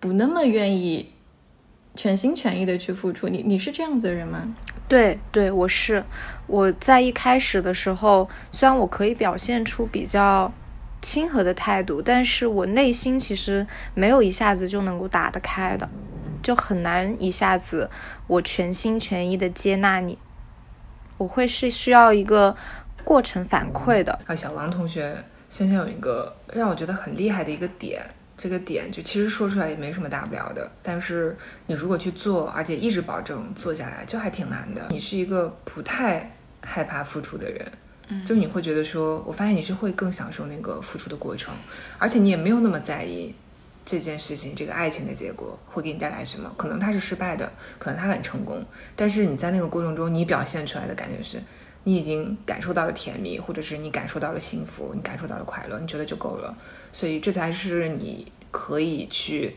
[0.00, 1.10] 不那么愿意
[1.98, 3.28] 全心全意的去付出。
[3.28, 4.54] 你你是这样子的人吗？
[4.88, 6.02] 对对，我是。
[6.46, 10.50] 我在一开始的时候，虽然我可以表现出比较。
[11.00, 15.88] 亲和的态度，但是我内心其实没有一下子就能够打得开的，
[16.42, 17.88] 就很难一下子
[18.26, 20.18] 我全心全意的接纳你，
[21.16, 22.56] 我会是需要一个
[23.04, 24.18] 过程反馈的。
[24.26, 25.16] 啊，小王同学，
[25.48, 28.02] 先生有一个让我觉得很厉害的一个点，
[28.38, 31.36] 这个点就其实说出来也没什么大不了的，但是
[31.66, 34.86] 你如果去做，而且一直保证做下来，就还挺难的。
[34.90, 37.66] 你是一个不太害怕付出的人。
[38.26, 41.52] 就你会觉得说，我发现你是会更享受那个付出的过程，
[41.98, 43.34] 而且你也没有那么在意
[43.84, 46.50] 这件事情，这个爱情的结果会给你带来什么。
[46.56, 48.64] 可能他是失败的，可能他很成功，
[48.96, 51.38] 但是你在那个过程中，你表现出来的感觉是，
[51.88, 56.54] 你已经感受到了甜蜜，或者是你感受到了幸福，你感受到了快乐，你觉得就够了。
[56.92, 59.56] 所以这才是你可以去，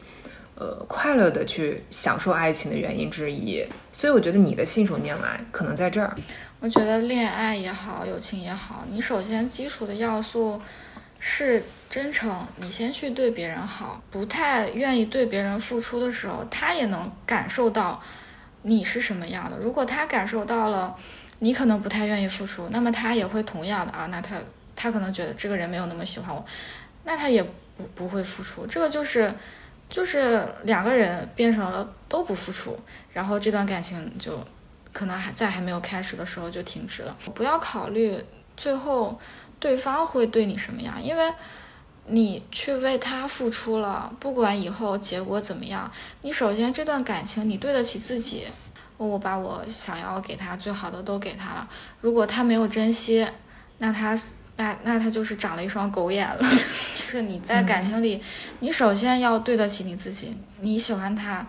[0.56, 3.62] 呃，快乐的去享受爱情的原因之一。
[3.92, 6.16] 所以我觉得你的信手拈来可能在这儿。
[6.62, 10.62] 我觉得恋爱也好，友情也好，你首先基础的要素
[11.20, 12.48] 是真诚。
[12.56, 18.02] 你先去对别人好，不太愿意对别人付出的时候，他也能感受到
[18.62, 19.58] 你是什么样的。
[19.58, 20.96] 如果他感受到了
[21.42, 24.38] 你可能不太愿意付出，那么他也会同样的啊，那他
[24.76, 26.44] 他可能觉得这个人没有那么喜欢我，
[27.04, 28.66] 那他也不不会付出。
[28.66, 29.32] 这个就是
[29.90, 32.80] 就是两个人变成了都不付出，
[33.12, 34.44] 然后这段感情就。
[34.94, 37.18] 可能还在还没有开始的时候就停止了。
[37.34, 38.22] 不要考虑
[38.58, 39.18] 最后
[39.58, 41.32] 对方会对你什么样，因为
[42.08, 45.90] 你去为他付出了，不管以后结果怎么样，
[46.24, 48.44] 你首先这段感情你对得起自己。
[49.08, 51.68] 我把我想要给他最好的都给他了，
[52.02, 53.28] 如果他没有珍惜，
[53.80, 54.18] 那他
[54.58, 56.40] 那那他就是长了一双狗眼了。
[56.96, 58.22] 就是你在感情里，
[58.60, 61.46] 你首先要对得起你自己，你喜欢他。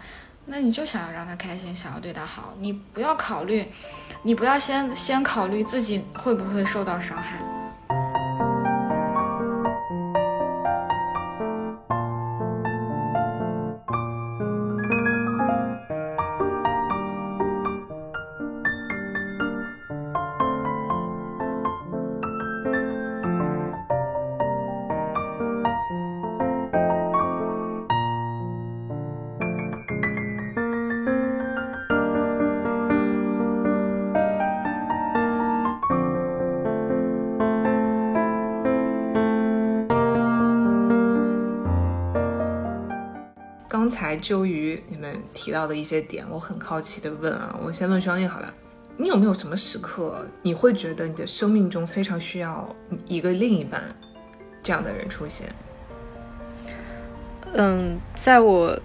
[0.47, 3.71] 那你就想要让他开心，想要对他好，你不要考虑，
[4.25, 7.62] 你不要先先考虑自己会不会受到伤害。
[44.23, 48.55] 就于你们提到的一些点，我很好奇的问啊，我先问双叶好了，
[48.97, 52.75] 你有没有什么时刻你会觉得你的生命中非常需要
[53.07, 53.83] 一个另一半
[54.63, 55.49] 这样的人出现？
[57.55, 58.79] 嗯，在我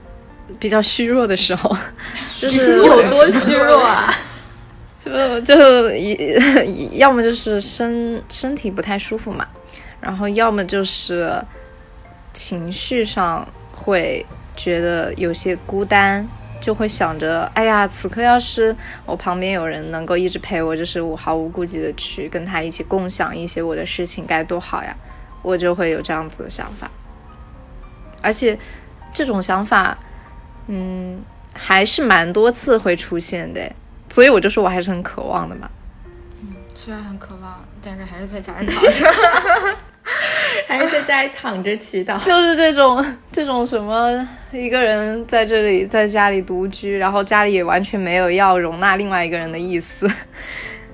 [0.59, 1.69] 比较虚弱的时候，
[2.39, 4.13] 就是有多虚弱啊？
[5.05, 9.47] 就就一要么就是身身体不太舒服嘛，
[10.01, 11.33] 然后要么就是
[12.33, 14.25] 情绪上会
[14.57, 16.27] 觉得有些孤单，
[16.59, 24.93] 就会想着，哎呀，此刻要是我旁边有人能够一直陪我，就是我毫无顾忌的去跟他一起共享一些我的事情，该多好呀！
[25.43, 26.89] 我就会有这样子的想法，
[28.21, 28.57] 而且
[29.13, 29.97] 这种想法，
[30.67, 31.21] 嗯，
[31.53, 33.61] 还是蛮多次会出现的。
[34.09, 35.69] 所以我就说，我还是很渴望的嘛。
[36.41, 39.05] 嗯，虽然很渴望，但是还是在家里躺着，
[40.67, 42.17] 还是在家里躺着祈祷。
[42.23, 50.09] 就是这种这种什么，一个人在这里在家里独居，然后家里也完全没有要容纳另外一个人的意思。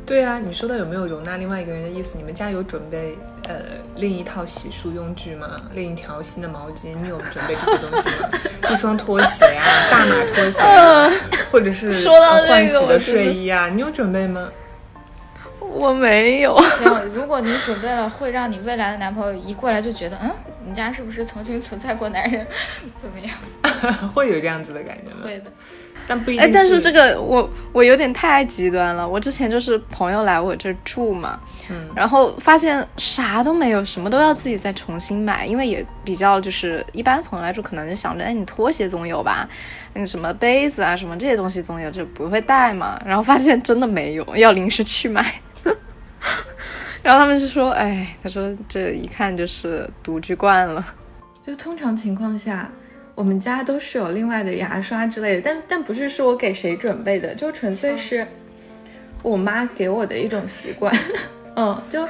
[0.06, 2.18] 对啊，你说的有没有容纳另外一个人的意思？
[2.18, 3.56] 你们家有准备呃
[3.96, 5.62] 另一套洗漱用具吗？
[5.74, 6.94] 另一条新的毛巾？
[7.02, 8.30] 你有准备这些东西吗？
[8.70, 14.52] 一双拖鞋啊，大码拖鞋，或者是说到换洗的睡衣啊，你有准备吗？
[15.74, 20.32] 我没有，行，如果你准备了，会让你未来的男朋友一过来就觉得，嗯，
[20.66, 22.46] 你家是不是曾经存在过男人？
[22.96, 24.10] 怎么样？
[24.14, 25.22] 会有这样子的感觉吗？
[25.24, 25.46] 会的。
[26.06, 29.08] 但不一定哎，但是这个我我有点太极端了。
[29.08, 39.48] 我之前就是朋友来我这儿住嘛，嗯然后发现啥都没有，什么都要自己再重新买，因为也比较就是一般朋友来住，可能就想着，哎，你拖鞋总有吧，
[39.94, 43.02] 那个什么杯子啊什么这些东西总有，就不会带嘛。
[43.06, 45.34] 然后发现真的没有，要临时去买。
[47.04, 50.94] 然后他们就说，哎，他说这一看就是独居惯了。
[51.46, 52.70] 就通常情况下，
[53.16, 58.26] 我们家都是有另外的牙刷之类的，但但不是说我给谁准备的，就纯粹是
[59.22, 60.96] 我妈给我的一种习惯。
[61.56, 62.08] 嗯，就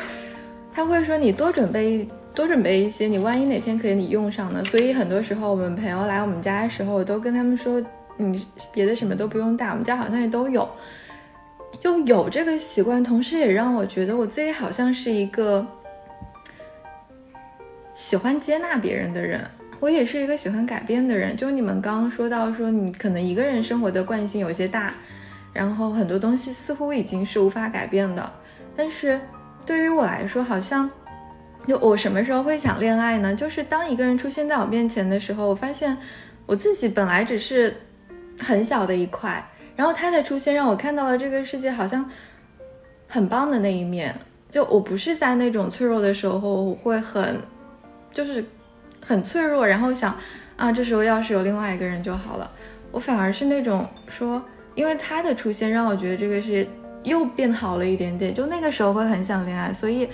[0.74, 4.64] 她会说你多准备多准备一些，你万一哪天可以你用上呢。
[4.66, 7.84] 所以很多时候我们朋友来我们家的时候，我都跟他们说，
[8.18, 10.70] 你别的什么都不用带，我们家好像也都有。
[11.84, 15.68] 就有这个习惯，同时也让我觉得我自己好像是一个
[17.94, 19.46] 喜欢接纳别人的人。
[19.82, 21.36] 我也是一个喜欢改变的人。
[21.36, 24.94] 就你们刚刚说到说，你可能一个人生活的惯性有些大，
[25.52, 28.32] 然后很多东西似乎已经是无法改变的。
[28.78, 29.20] 但是
[29.66, 30.90] 对于我来说，好像
[31.68, 33.36] 就我什么时候会想恋爱呢？
[33.36, 35.98] 就是当一个人出现在我面前的时候，我发现
[36.46, 37.76] 我自己本来只是
[38.40, 39.46] 很小的一块，
[39.76, 42.10] 然后他的出现让我看到了这个世界好像
[43.08, 44.16] 很棒的那一面。
[44.50, 47.42] 就我不是在那种脆弱的时候，我会很
[48.12, 48.46] 就是
[49.02, 50.16] 很脆弱，然后想
[50.56, 52.52] 啊，这时候要是有另外一个人就好了。
[52.92, 54.40] 我反而是那种说，
[54.76, 56.70] 因为他的出现让我觉得这个世界
[57.04, 58.32] 又变好了一点点。
[58.32, 60.08] 就那个时候会很想恋爱，所以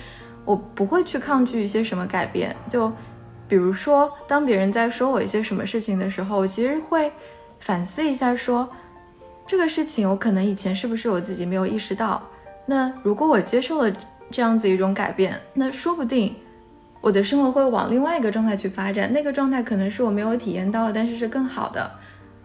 [0.46, 2.56] 我不会去抗拒一些什么改变。
[2.70, 2.90] 就
[3.46, 7.12] 比如说，当别人在说我一些什么事情的时候，我其实会
[7.58, 8.66] 反思一下说，
[9.50, 12.22] 这个事情我可能以前是不是我自己没有意识到？
[12.66, 13.92] 那如果我接受了
[14.30, 16.32] 这样子一种改变，那说不定
[17.00, 21.90] 我的生活会往另外一个状态去发展，那个状态可能是我没有体验到的，但是是更好的。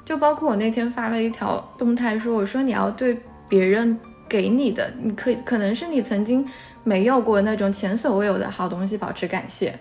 [0.03, 3.15] 就包括我那天发了一条动态说，我说你要对
[3.47, 6.43] 别人给你的，你可可能是你曾经
[6.83, 9.77] 没有过那种前所未有的好东西保持感谢。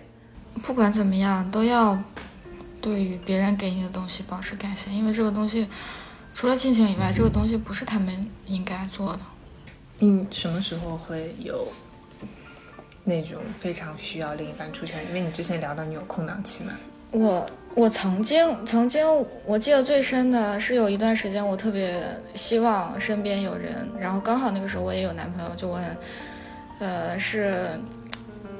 [0.62, 1.98] 不管怎么样，都要
[2.82, 5.66] 对于别人给你的东西保持感谢，因为这个东西
[6.35, 9.20] 除了亲情以外，这个东西不是他们应该做的。
[10.01, 11.66] 你什么时候会有
[13.05, 15.07] 那种非常需要另一半出现？
[15.07, 16.72] 因为你之前聊到你有空档期嘛，
[17.12, 19.07] 我我曾经曾经
[19.47, 22.03] 我记得最深的是有一段时间，我特别
[22.35, 25.97] 希望身边有人，然后刚好那个时候我也有男朋友，就我很，
[26.80, 27.78] 呃，是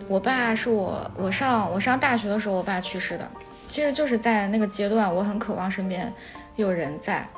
[0.07, 3.29] 我爸是我我上我上大学的时候我爸去世的，
[3.69, 6.13] 其实就是在那个阶段，我很渴望身边
[6.55, 7.29] 有人在，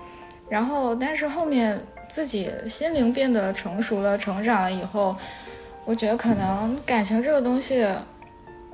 [0.49, 1.81] 然后但是后面
[2.13, 5.17] 自己心灵变得成熟了，成长了以后，
[5.85, 7.87] 我觉得可能感情这个东西。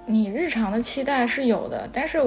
[0.05, 2.21] 你日常的期待是有的，但是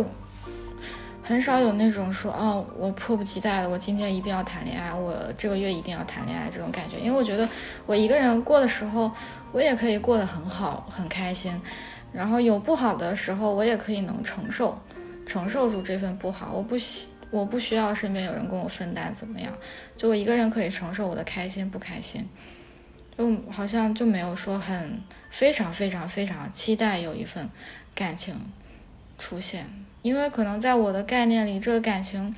[1.21, 6.97] 很少有那种说哦，我迫不及待的，我今天一定要谈恋爱，我这个月一定要谈恋爱这种感觉。
[6.97, 7.47] 因为我觉得
[7.85, 9.11] 我一个人过的时候，
[9.51, 11.51] 我也可以过得很好，很开心。
[12.13, 14.79] 然后有不好的时候，我也可以能承受，
[15.25, 16.53] 承受住这份不好。
[16.55, 19.51] 我不喜我不需要身边有人跟我分担，怎么样？
[19.97, 22.25] 就我一个人可以承受我的开心不开心。
[23.17, 27.49] 就好像就没有说很非常非常非常期待有一份
[27.93, 28.35] 感情
[29.17, 29.65] 出现，
[30.01, 32.35] 因为可能在我的概念里，这个感情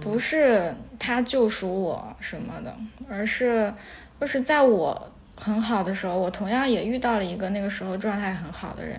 [0.00, 2.74] 不是他救赎我什么的，
[3.08, 3.72] 而是
[4.20, 8.98] 就是在我很好的时候，我同样也遇到了一个那个时候状态很好的人，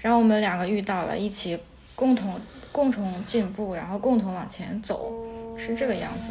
[0.00, 1.58] 然后我们两个遇到了，一起
[1.94, 2.40] 共同
[2.78, 5.10] 共同进步，然后共同往前走，
[5.56, 6.30] 是这个样子。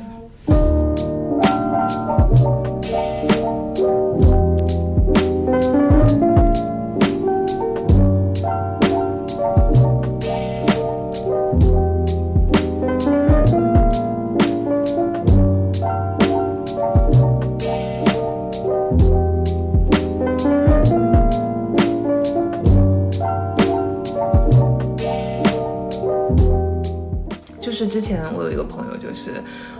[27.77, 29.33] 就是之前我有一个朋友，就是，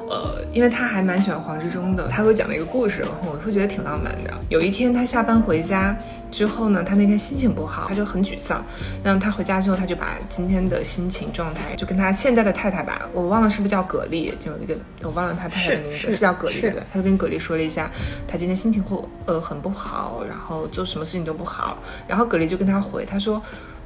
[0.07, 4.31] 呃，因为他还蛮喜欢黄志忠的，他给我讲了一个故事，然后我会觉得挺浪漫的。
[4.49, 5.97] 有一天他下班回家
[6.29, 8.63] 之后呢，他那天心情不好，他就很沮丧。
[9.03, 16.83] 那他回家之后，他就把今天的心情状态就跟他现在的太太吧，我忘了是不是叫葛丽，就有一个我忘了他太太的名字，是是叫葛丽对不对？
[16.93, 17.89] 他就跟葛丽说了一下，
[18.27, 18.95] 他今天心情会
[19.25, 21.79] 呃很不好，然后做什么事情都不好。
[22.07, 23.41] 然后葛丽就跟他回，他说，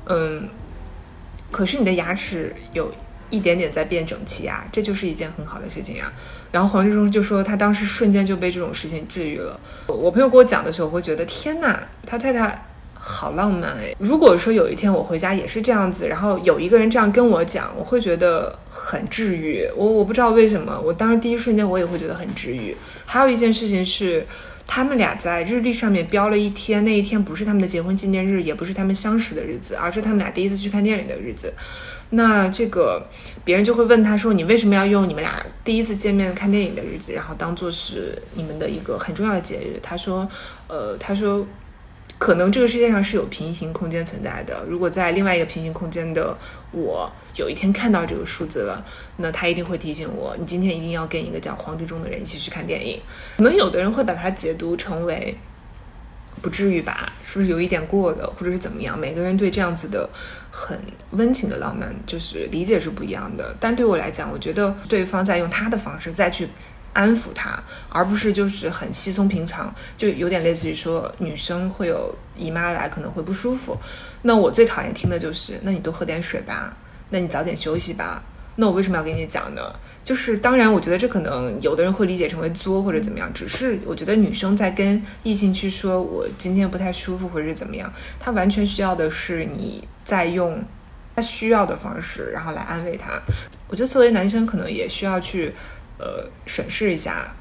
[0.08, 0.50] 嗯，
[1.50, 2.92] 可是你的牙齿有
[3.32, 6.14] 一点点在变整齐呀，这就是一件很好的事情呀。
[6.52, 9.60] 然后黄志忠就说他当时瞬间就被这种事情治愈了。
[9.88, 13.96] 我朋友跟我讲的时候，我会觉得天哪，他太太好浪漫哎。
[13.98, 19.68] 如果说有一天我回家也是这样子，然后有一个人这样跟我讲，我会觉得很治愈。
[19.76, 22.76] 我我不知道为什么，我当时第一瞬间我也会觉得很治愈。
[23.06, 24.28] 还有一件事情是。
[24.68, 31.54] 他们俩在日历上面标了一天，那一天不是他们的结婚纪念日，也不是他们相识的日子，而是他们俩第一次去看电影的日子。
[32.14, 33.08] 那这个
[33.46, 40.30] 别人就会问他说：“你为什么要用你们俩第一次见面看电影的日子，然后当做是你们的一个很重要的节日？”他说
[40.68, 41.48] ：“呃，他说
[42.18, 44.64] 可能这个世界上是有平行空间存在的。
[44.68, 46.38] 如果在另外一个平行空间的
[46.72, 48.86] 我有一天看到这个数字了，
[49.16, 53.00] 那他一定会提醒我，你今天一定要跟一个叫黄志忠的人一起去看电影。
[53.38, 55.38] 可能有的人会把它解读成为。”
[56.42, 57.14] 不至于吧？
[57.24, 58.98] 是不是有一点过了，或者是怎么样？
[58.98, 60.10] 每个人对这样子的
[60.52, 60.78] 很
[61.12, 63.56] 温情的浪漫，就是理解是不一样的。
[63.60, 66.50] 但对我来讲，我觉得对方在用他的方式再去
[66.94, 73.78] 安抚他，而不是就是很稀松平常，就有点类似于说女生会有姨妈来可能会不舒服。
[74.24, 76.76] 那我最讨厌听的就是，那你多喝点水吧，
[77.10, 78.22] 那你早点休息吧。
[78.56, 79.62] 那我为什么要跟你讲呢？
[80.04, 90.64] 就是当然，我觉得这可能有的人会理解成为作或者怎么样，只是我觉得女生在跟异性去说我今天不太舒服或者是怎么样，她完全需要的是你在用
[91.16, 93.22] 她需要的方式，然后来安慰她。
[93.68, 95.54] 我觉得作为男生可能也需要去
[96.00, 97.32] 呃审视一下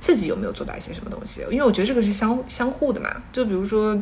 [0.00, 3.10] 自己有没有做到一些什么东西，因为我觉得这个是相相互的嘛。
[3.32, 4.00] 就比如说。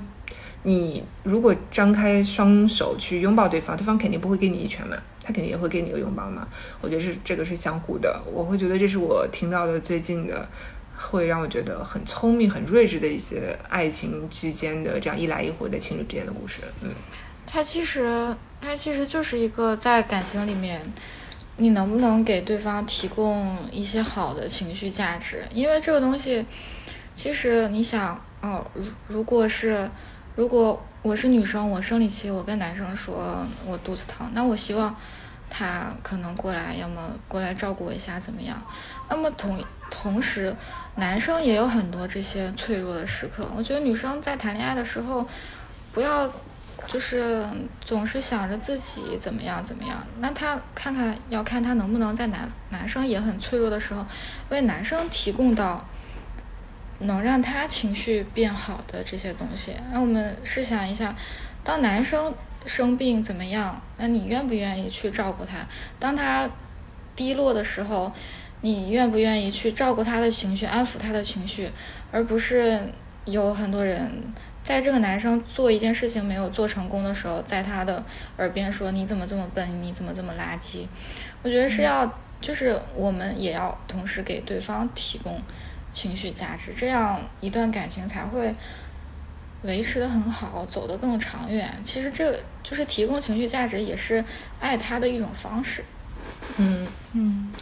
[0.64, 6.46] 你如果张开双手去拥抱对方，对方肯定不会给你一拳嘛，他肯定也会给你一个拥抱嘛。
[6.80, 10.48] 我觉得是这个是相互的，我会觉得这是我听到的最近的，
[10.96, 16.60] 会让我觉得很聪明、很睿智的一些爱情之间的这样一来一回的情侣之间的故事。
[16.82, 16.90] 嗯，
[17.44, 20.80] 它其实它其实就是一个在感情里面，
[21.56, 25.44] 你能不能给对方提供一些好的情绪价值？
[25.52, 26.46] 因为这个东西，
[27.16, 29.90] 其实你想哦，如如果是
[30.35, 34.95] 如果我是女生，我生理期，我跟男生说我肚子疼，那我希望
[35.51, 38.57] 他可能过来，要么过来照顾我一下，怎么样？
[39.11, 40.57] 那么同同时，
[40.97, 43.47] 男生也有很多这些脆弱的时刻。
[43.55, 45.26] 我觉得女生在谈恋爱的时候，
[45.93, 46.26] 不要
[46.87, 47.47] 就是
[47.85, 49.99] 总是想着自己怎么样怎么样。
[50.20, 54.07] 那他看看要看他能不能在男男生也很脆弱的时候，
[54.49, 55.87] 为男生提供到。
[57.03, 61.14] 能让他情绪变好的这些东西，那我们试想一下，
[61.62, 62.34] 当男生
[62.66, 63.80] 生病怎么样？
[63.98, 65.57] 那你愿不愿意去照顾他？
[65.98, 66.48] 当他
[67.14, 68.12] 低落的时候，
[68.61, 71.70] 你愿不愿意去照顾他的情绪，安抚他的情绪，
[72.11, 72.92] 而不是
[73.24, 74.11] 有很多人
[74.62, 78.05] 在这个男生做一件事情没有做成功的时候，在他的
[78.38, 80.86] 耳边说你怎么这么笨，你怎么这么垃圾？
[81.42, 85.40] 我觉得是要，就是我们也要同时给对方提供。
[85.93, 88.55] 情绪价值，这样一段感情才会
[89.62, 91.70] 维持的很好，走得更长远。
[91.84, 94.24] 其实这就是提供情绪价值，也是
[94.59, 95.84] 爱他的一种方式。
[96.57, 97.53] 嗯嗯，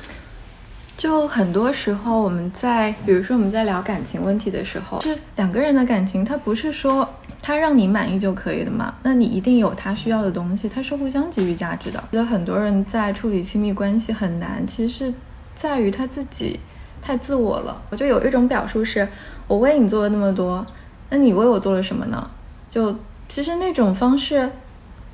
[0.97, 7.07] 就很多时候我们在，比如说我们在聊感情问题的时候，是两个人的感情，它不是说
[7.43, 8.95] 他让你满意就可以的嘛？
[9.03, 12.03] 那你一定有他需要的东西，他是互相给予价值的。
[12.13, 15.15] 觉得很多人在处理亲密关系很难，其实是
[15.55, 16.61] 在于他自己。
[17.03, 19.09] 太自我了，我就有一种表述是，
[19.47, 20.65] 我为你做了那么多，
[21.09, 22.31] 那你为我做了什么呢？
[22.69, 22.95] 就
[23.29, 24.51] 其实那种方式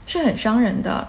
[0.06, 1.08] 是很伤人的。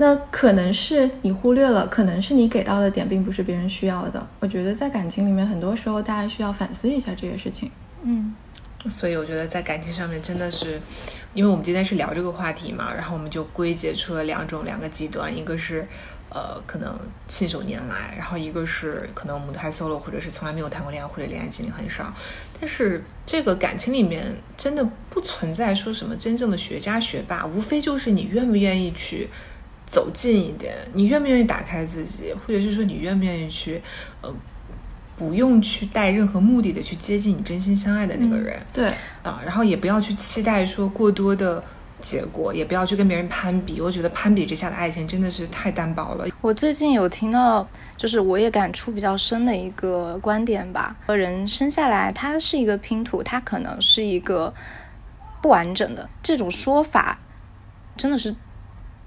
[0.00, 4.24] 那可能是你忽略了，可能是你给到的点并不是别人需要的。
[4.38, 7.68] 我觉得在感情里面，很多时候大家需要反思一下这些事情。
[8.02, 8.32] 嗯，
[8.88, 10.80] 所以我觉得在感情上面真的是，
[11.34, 15.84] 因为我们今天是聊这个话题嘛，然后我们就归结出了两种两个极端，一个是
[16.30, 22.14] 呃可能信手拈来，然后一个是可能母胎 solo 或者是从来没有谈过恋爱或者恋爱经历很少。
[22.60, 24.24] 但是这个感情里面
[24.56, 29.28] 真的不存在说什么真正的学渣学霸，无非就是你愿不愿意去。
[29.90, 33.80] 走近一点，你愿不愿意打开自己，或者是说你愿不愿意去，
[34.20, 34.30] 呃，
[35.16, 41.64] 不用去带任何目的的去接近你真心相爱的那个人，对啊，然后也不要去期待说过多的
[42.00, 43.80] 结果，也不要去跟别人攀比。
[43.80, 46.26] 我觉得攀比之下的爱情真的是太单薄了。
[46.40, 50.96] 我最近有听到，就是我也感触比较深的一个观点吧。
[51.08, 54.54] 人生下来，它是一个拼图，它可能是一个
[55.42, 56.08] 不完整的。
[56.22, 57.18] 这种说法
[57.96, 58.34] 真的是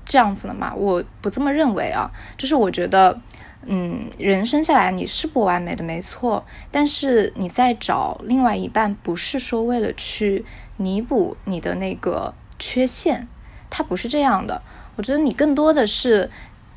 [0.05, 0.73] 这样子的吗？
[0.75, 2.11] 我不这么认为啊。
[2.37, 3.19] 就是我觉得，
[3.65, 6.45] 嗯，人生下来你是不完美的，没错。
[6.69, 10.43] 但是你在找另外一半，不是说为了去
[10.75, 13.27] 弥补你的那个缺陷，
[13.71, 14.61] 它不是这样的。
[14.95, 16.29] 我觉得你更多的是，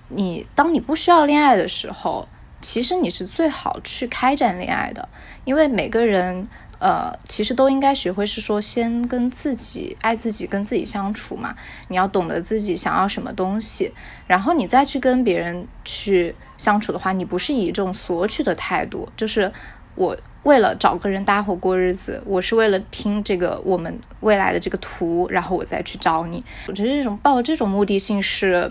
[0.09, 2.27] 你当你不需要恋爱的时候，
[2.63, 5.07] 其实你是最好去开展恋爱的，
[5.45, 11.55] 因为每个人，呃，其实都应该学会是说先跟自己爱自己，跟自己相处嘛。
[11.89, 13.93] 你要懂得自己想要什么东西，
[14.27, 19.53] 然后你再去跟别人去相处的话，你不是以一种索取的态度，就是
[19.95, 26.43] 我为了找个人搭伙过日子，我是为了拼这个我们未来的这个图，然后我再去找你。
[26.69, 28.71] 我觉得这种抱这种目的性是，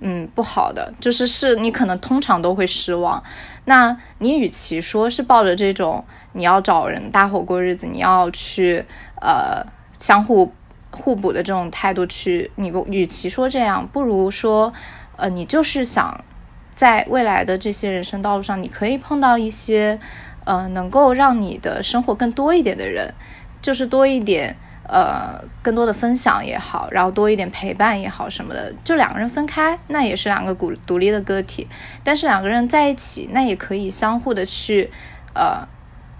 [0.00, 3.22] 嗯，不好的，就是是你可能通常都会失望。
[3.64, 8.84] 那你与其说是抱着这种你要找人搭伙过日子，你要去
[9.20, 9.64] 呃
[9.98, 10.52] 相互
[10.90, 14.72] 互补的这种态度去，你不与其说这样，不如说
[15.16, 16.22] 呃你就是想
[16.74, 19.98] 在未来的这些人生道路上，你可以碰到一些
[20.44, 23.12] 呃能够让你的生活更多一点的人，
[23.60, 24.56] 就是多一点。
[24.86, 31.66] 呃，更多的分享也好，然后多一点陪伴也好，什么的，就两个人分开，那也是两个独独立的个体。
[32.04, 34.90] 但是两个人在一起，那也可以相互的去，
[35.34, 35.66] 呃，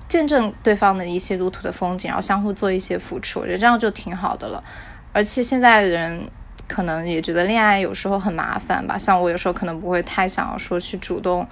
[0.09, 4.65] 见证对方的一些路途的风景，然后相互做一些付出，我觉得这样就挺好的了。
[5.13, 6.27] 而且现在的人
[6.67, 11.47] 可能也觉得恋爱有时候很麻烦吧，像我有时候可能不会太想要说去主动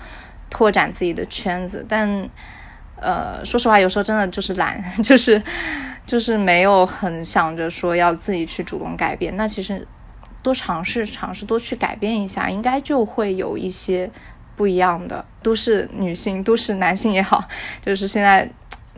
[0.49, 2.27] 拓展自己的圈子，但
[3.03, 5.43] 呃，说实话，有时候真的就是懒， 就是
[6.07, 9.37] 就是没有很想着说要自己去主动改变。
[9.37, 9.87] 那其实
[10.43, 14.09] 多尝试尝试，多去改变一下，应该就会有一些
[14.57, 15.25] 不一样的。
[15.43, 17.45] 都市女性，都市男性也好，
[17.85, 18.49] 就是现在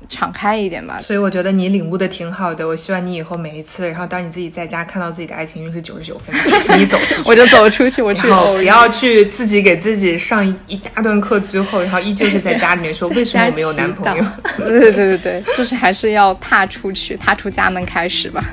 [0.08, 0.98] 敞开一点吧。
[0.98, 2.66] 所以我觉得你领悟的挺好的。
[2.66, 14.24] 我希望你以后每一次，然后当你自己在家看到自己的爱情运是九十九分，请 你走出去，我就走出去，我去然后不要去自己给自己上一一大段课之后，然后依旧是在家里面说 为什么我没有男朋友。
[14.58, 18.44] 对对对对对，就是还是要踏出去，踏出家门开始吧。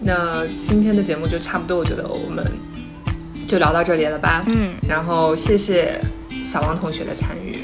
[0.00, 2.42] 那今天的节目就差不多，我觉得我们
[3.46, 4.42] 就聊到这里了吧。
[4.46, 6.00] 嗯，然后谢谢
[6.42, 7.58] 小王同学的参与，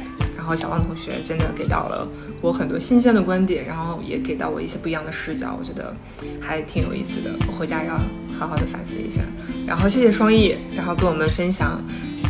[0.45, 2.07] 然后小王同学真的给到了
[2.43, 5.91] 我很多新鲜的观点，然后也给到我一些不一样的视角，我觉得
[6.39, 7.31] 还挺有意思的。
[7.49, 7.95] 我回家要
[8.39, 9.23] 好好的反思一下。
[9.67, 11.81] 然后谢谢双翼，然后跟我们分享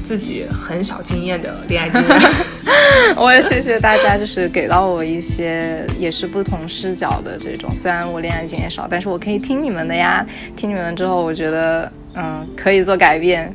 [0.04, 2.20] 自己很少经验的恋爱经验。
[3.18, 7.74] 我也谢谢大家，就是给到我一些也是不同视角的这种。
[7.74, 10.24] 虽然我恋爱经验少，但是我可以听你们的呀。
[10.54, 13.52] 听你们的之后，我觉得嗯可以做改变。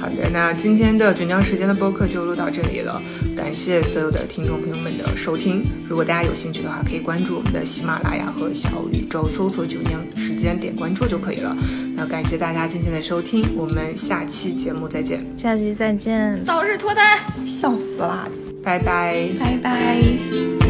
[0.00, 3.00] 好的，那今天的卷江时间的播客就录到这里了，
[3.36, 5.62] 感谢所有的听众朋友们的收听。
[5.86, 11.54] 如果大家有兴趣的话，可以关注我们的喜马拉雅和小宇宙，搜索“九江时间”点关注就可以了。
[11.94, 17.18] 那感谢大家今天的收听，我们下期节目再见，下期再见，早日脱单。
[17.46, 18.26] 笑死啦！
[18.62, 19.28] 拜拜。
[19.38, 20.69] 拜拜。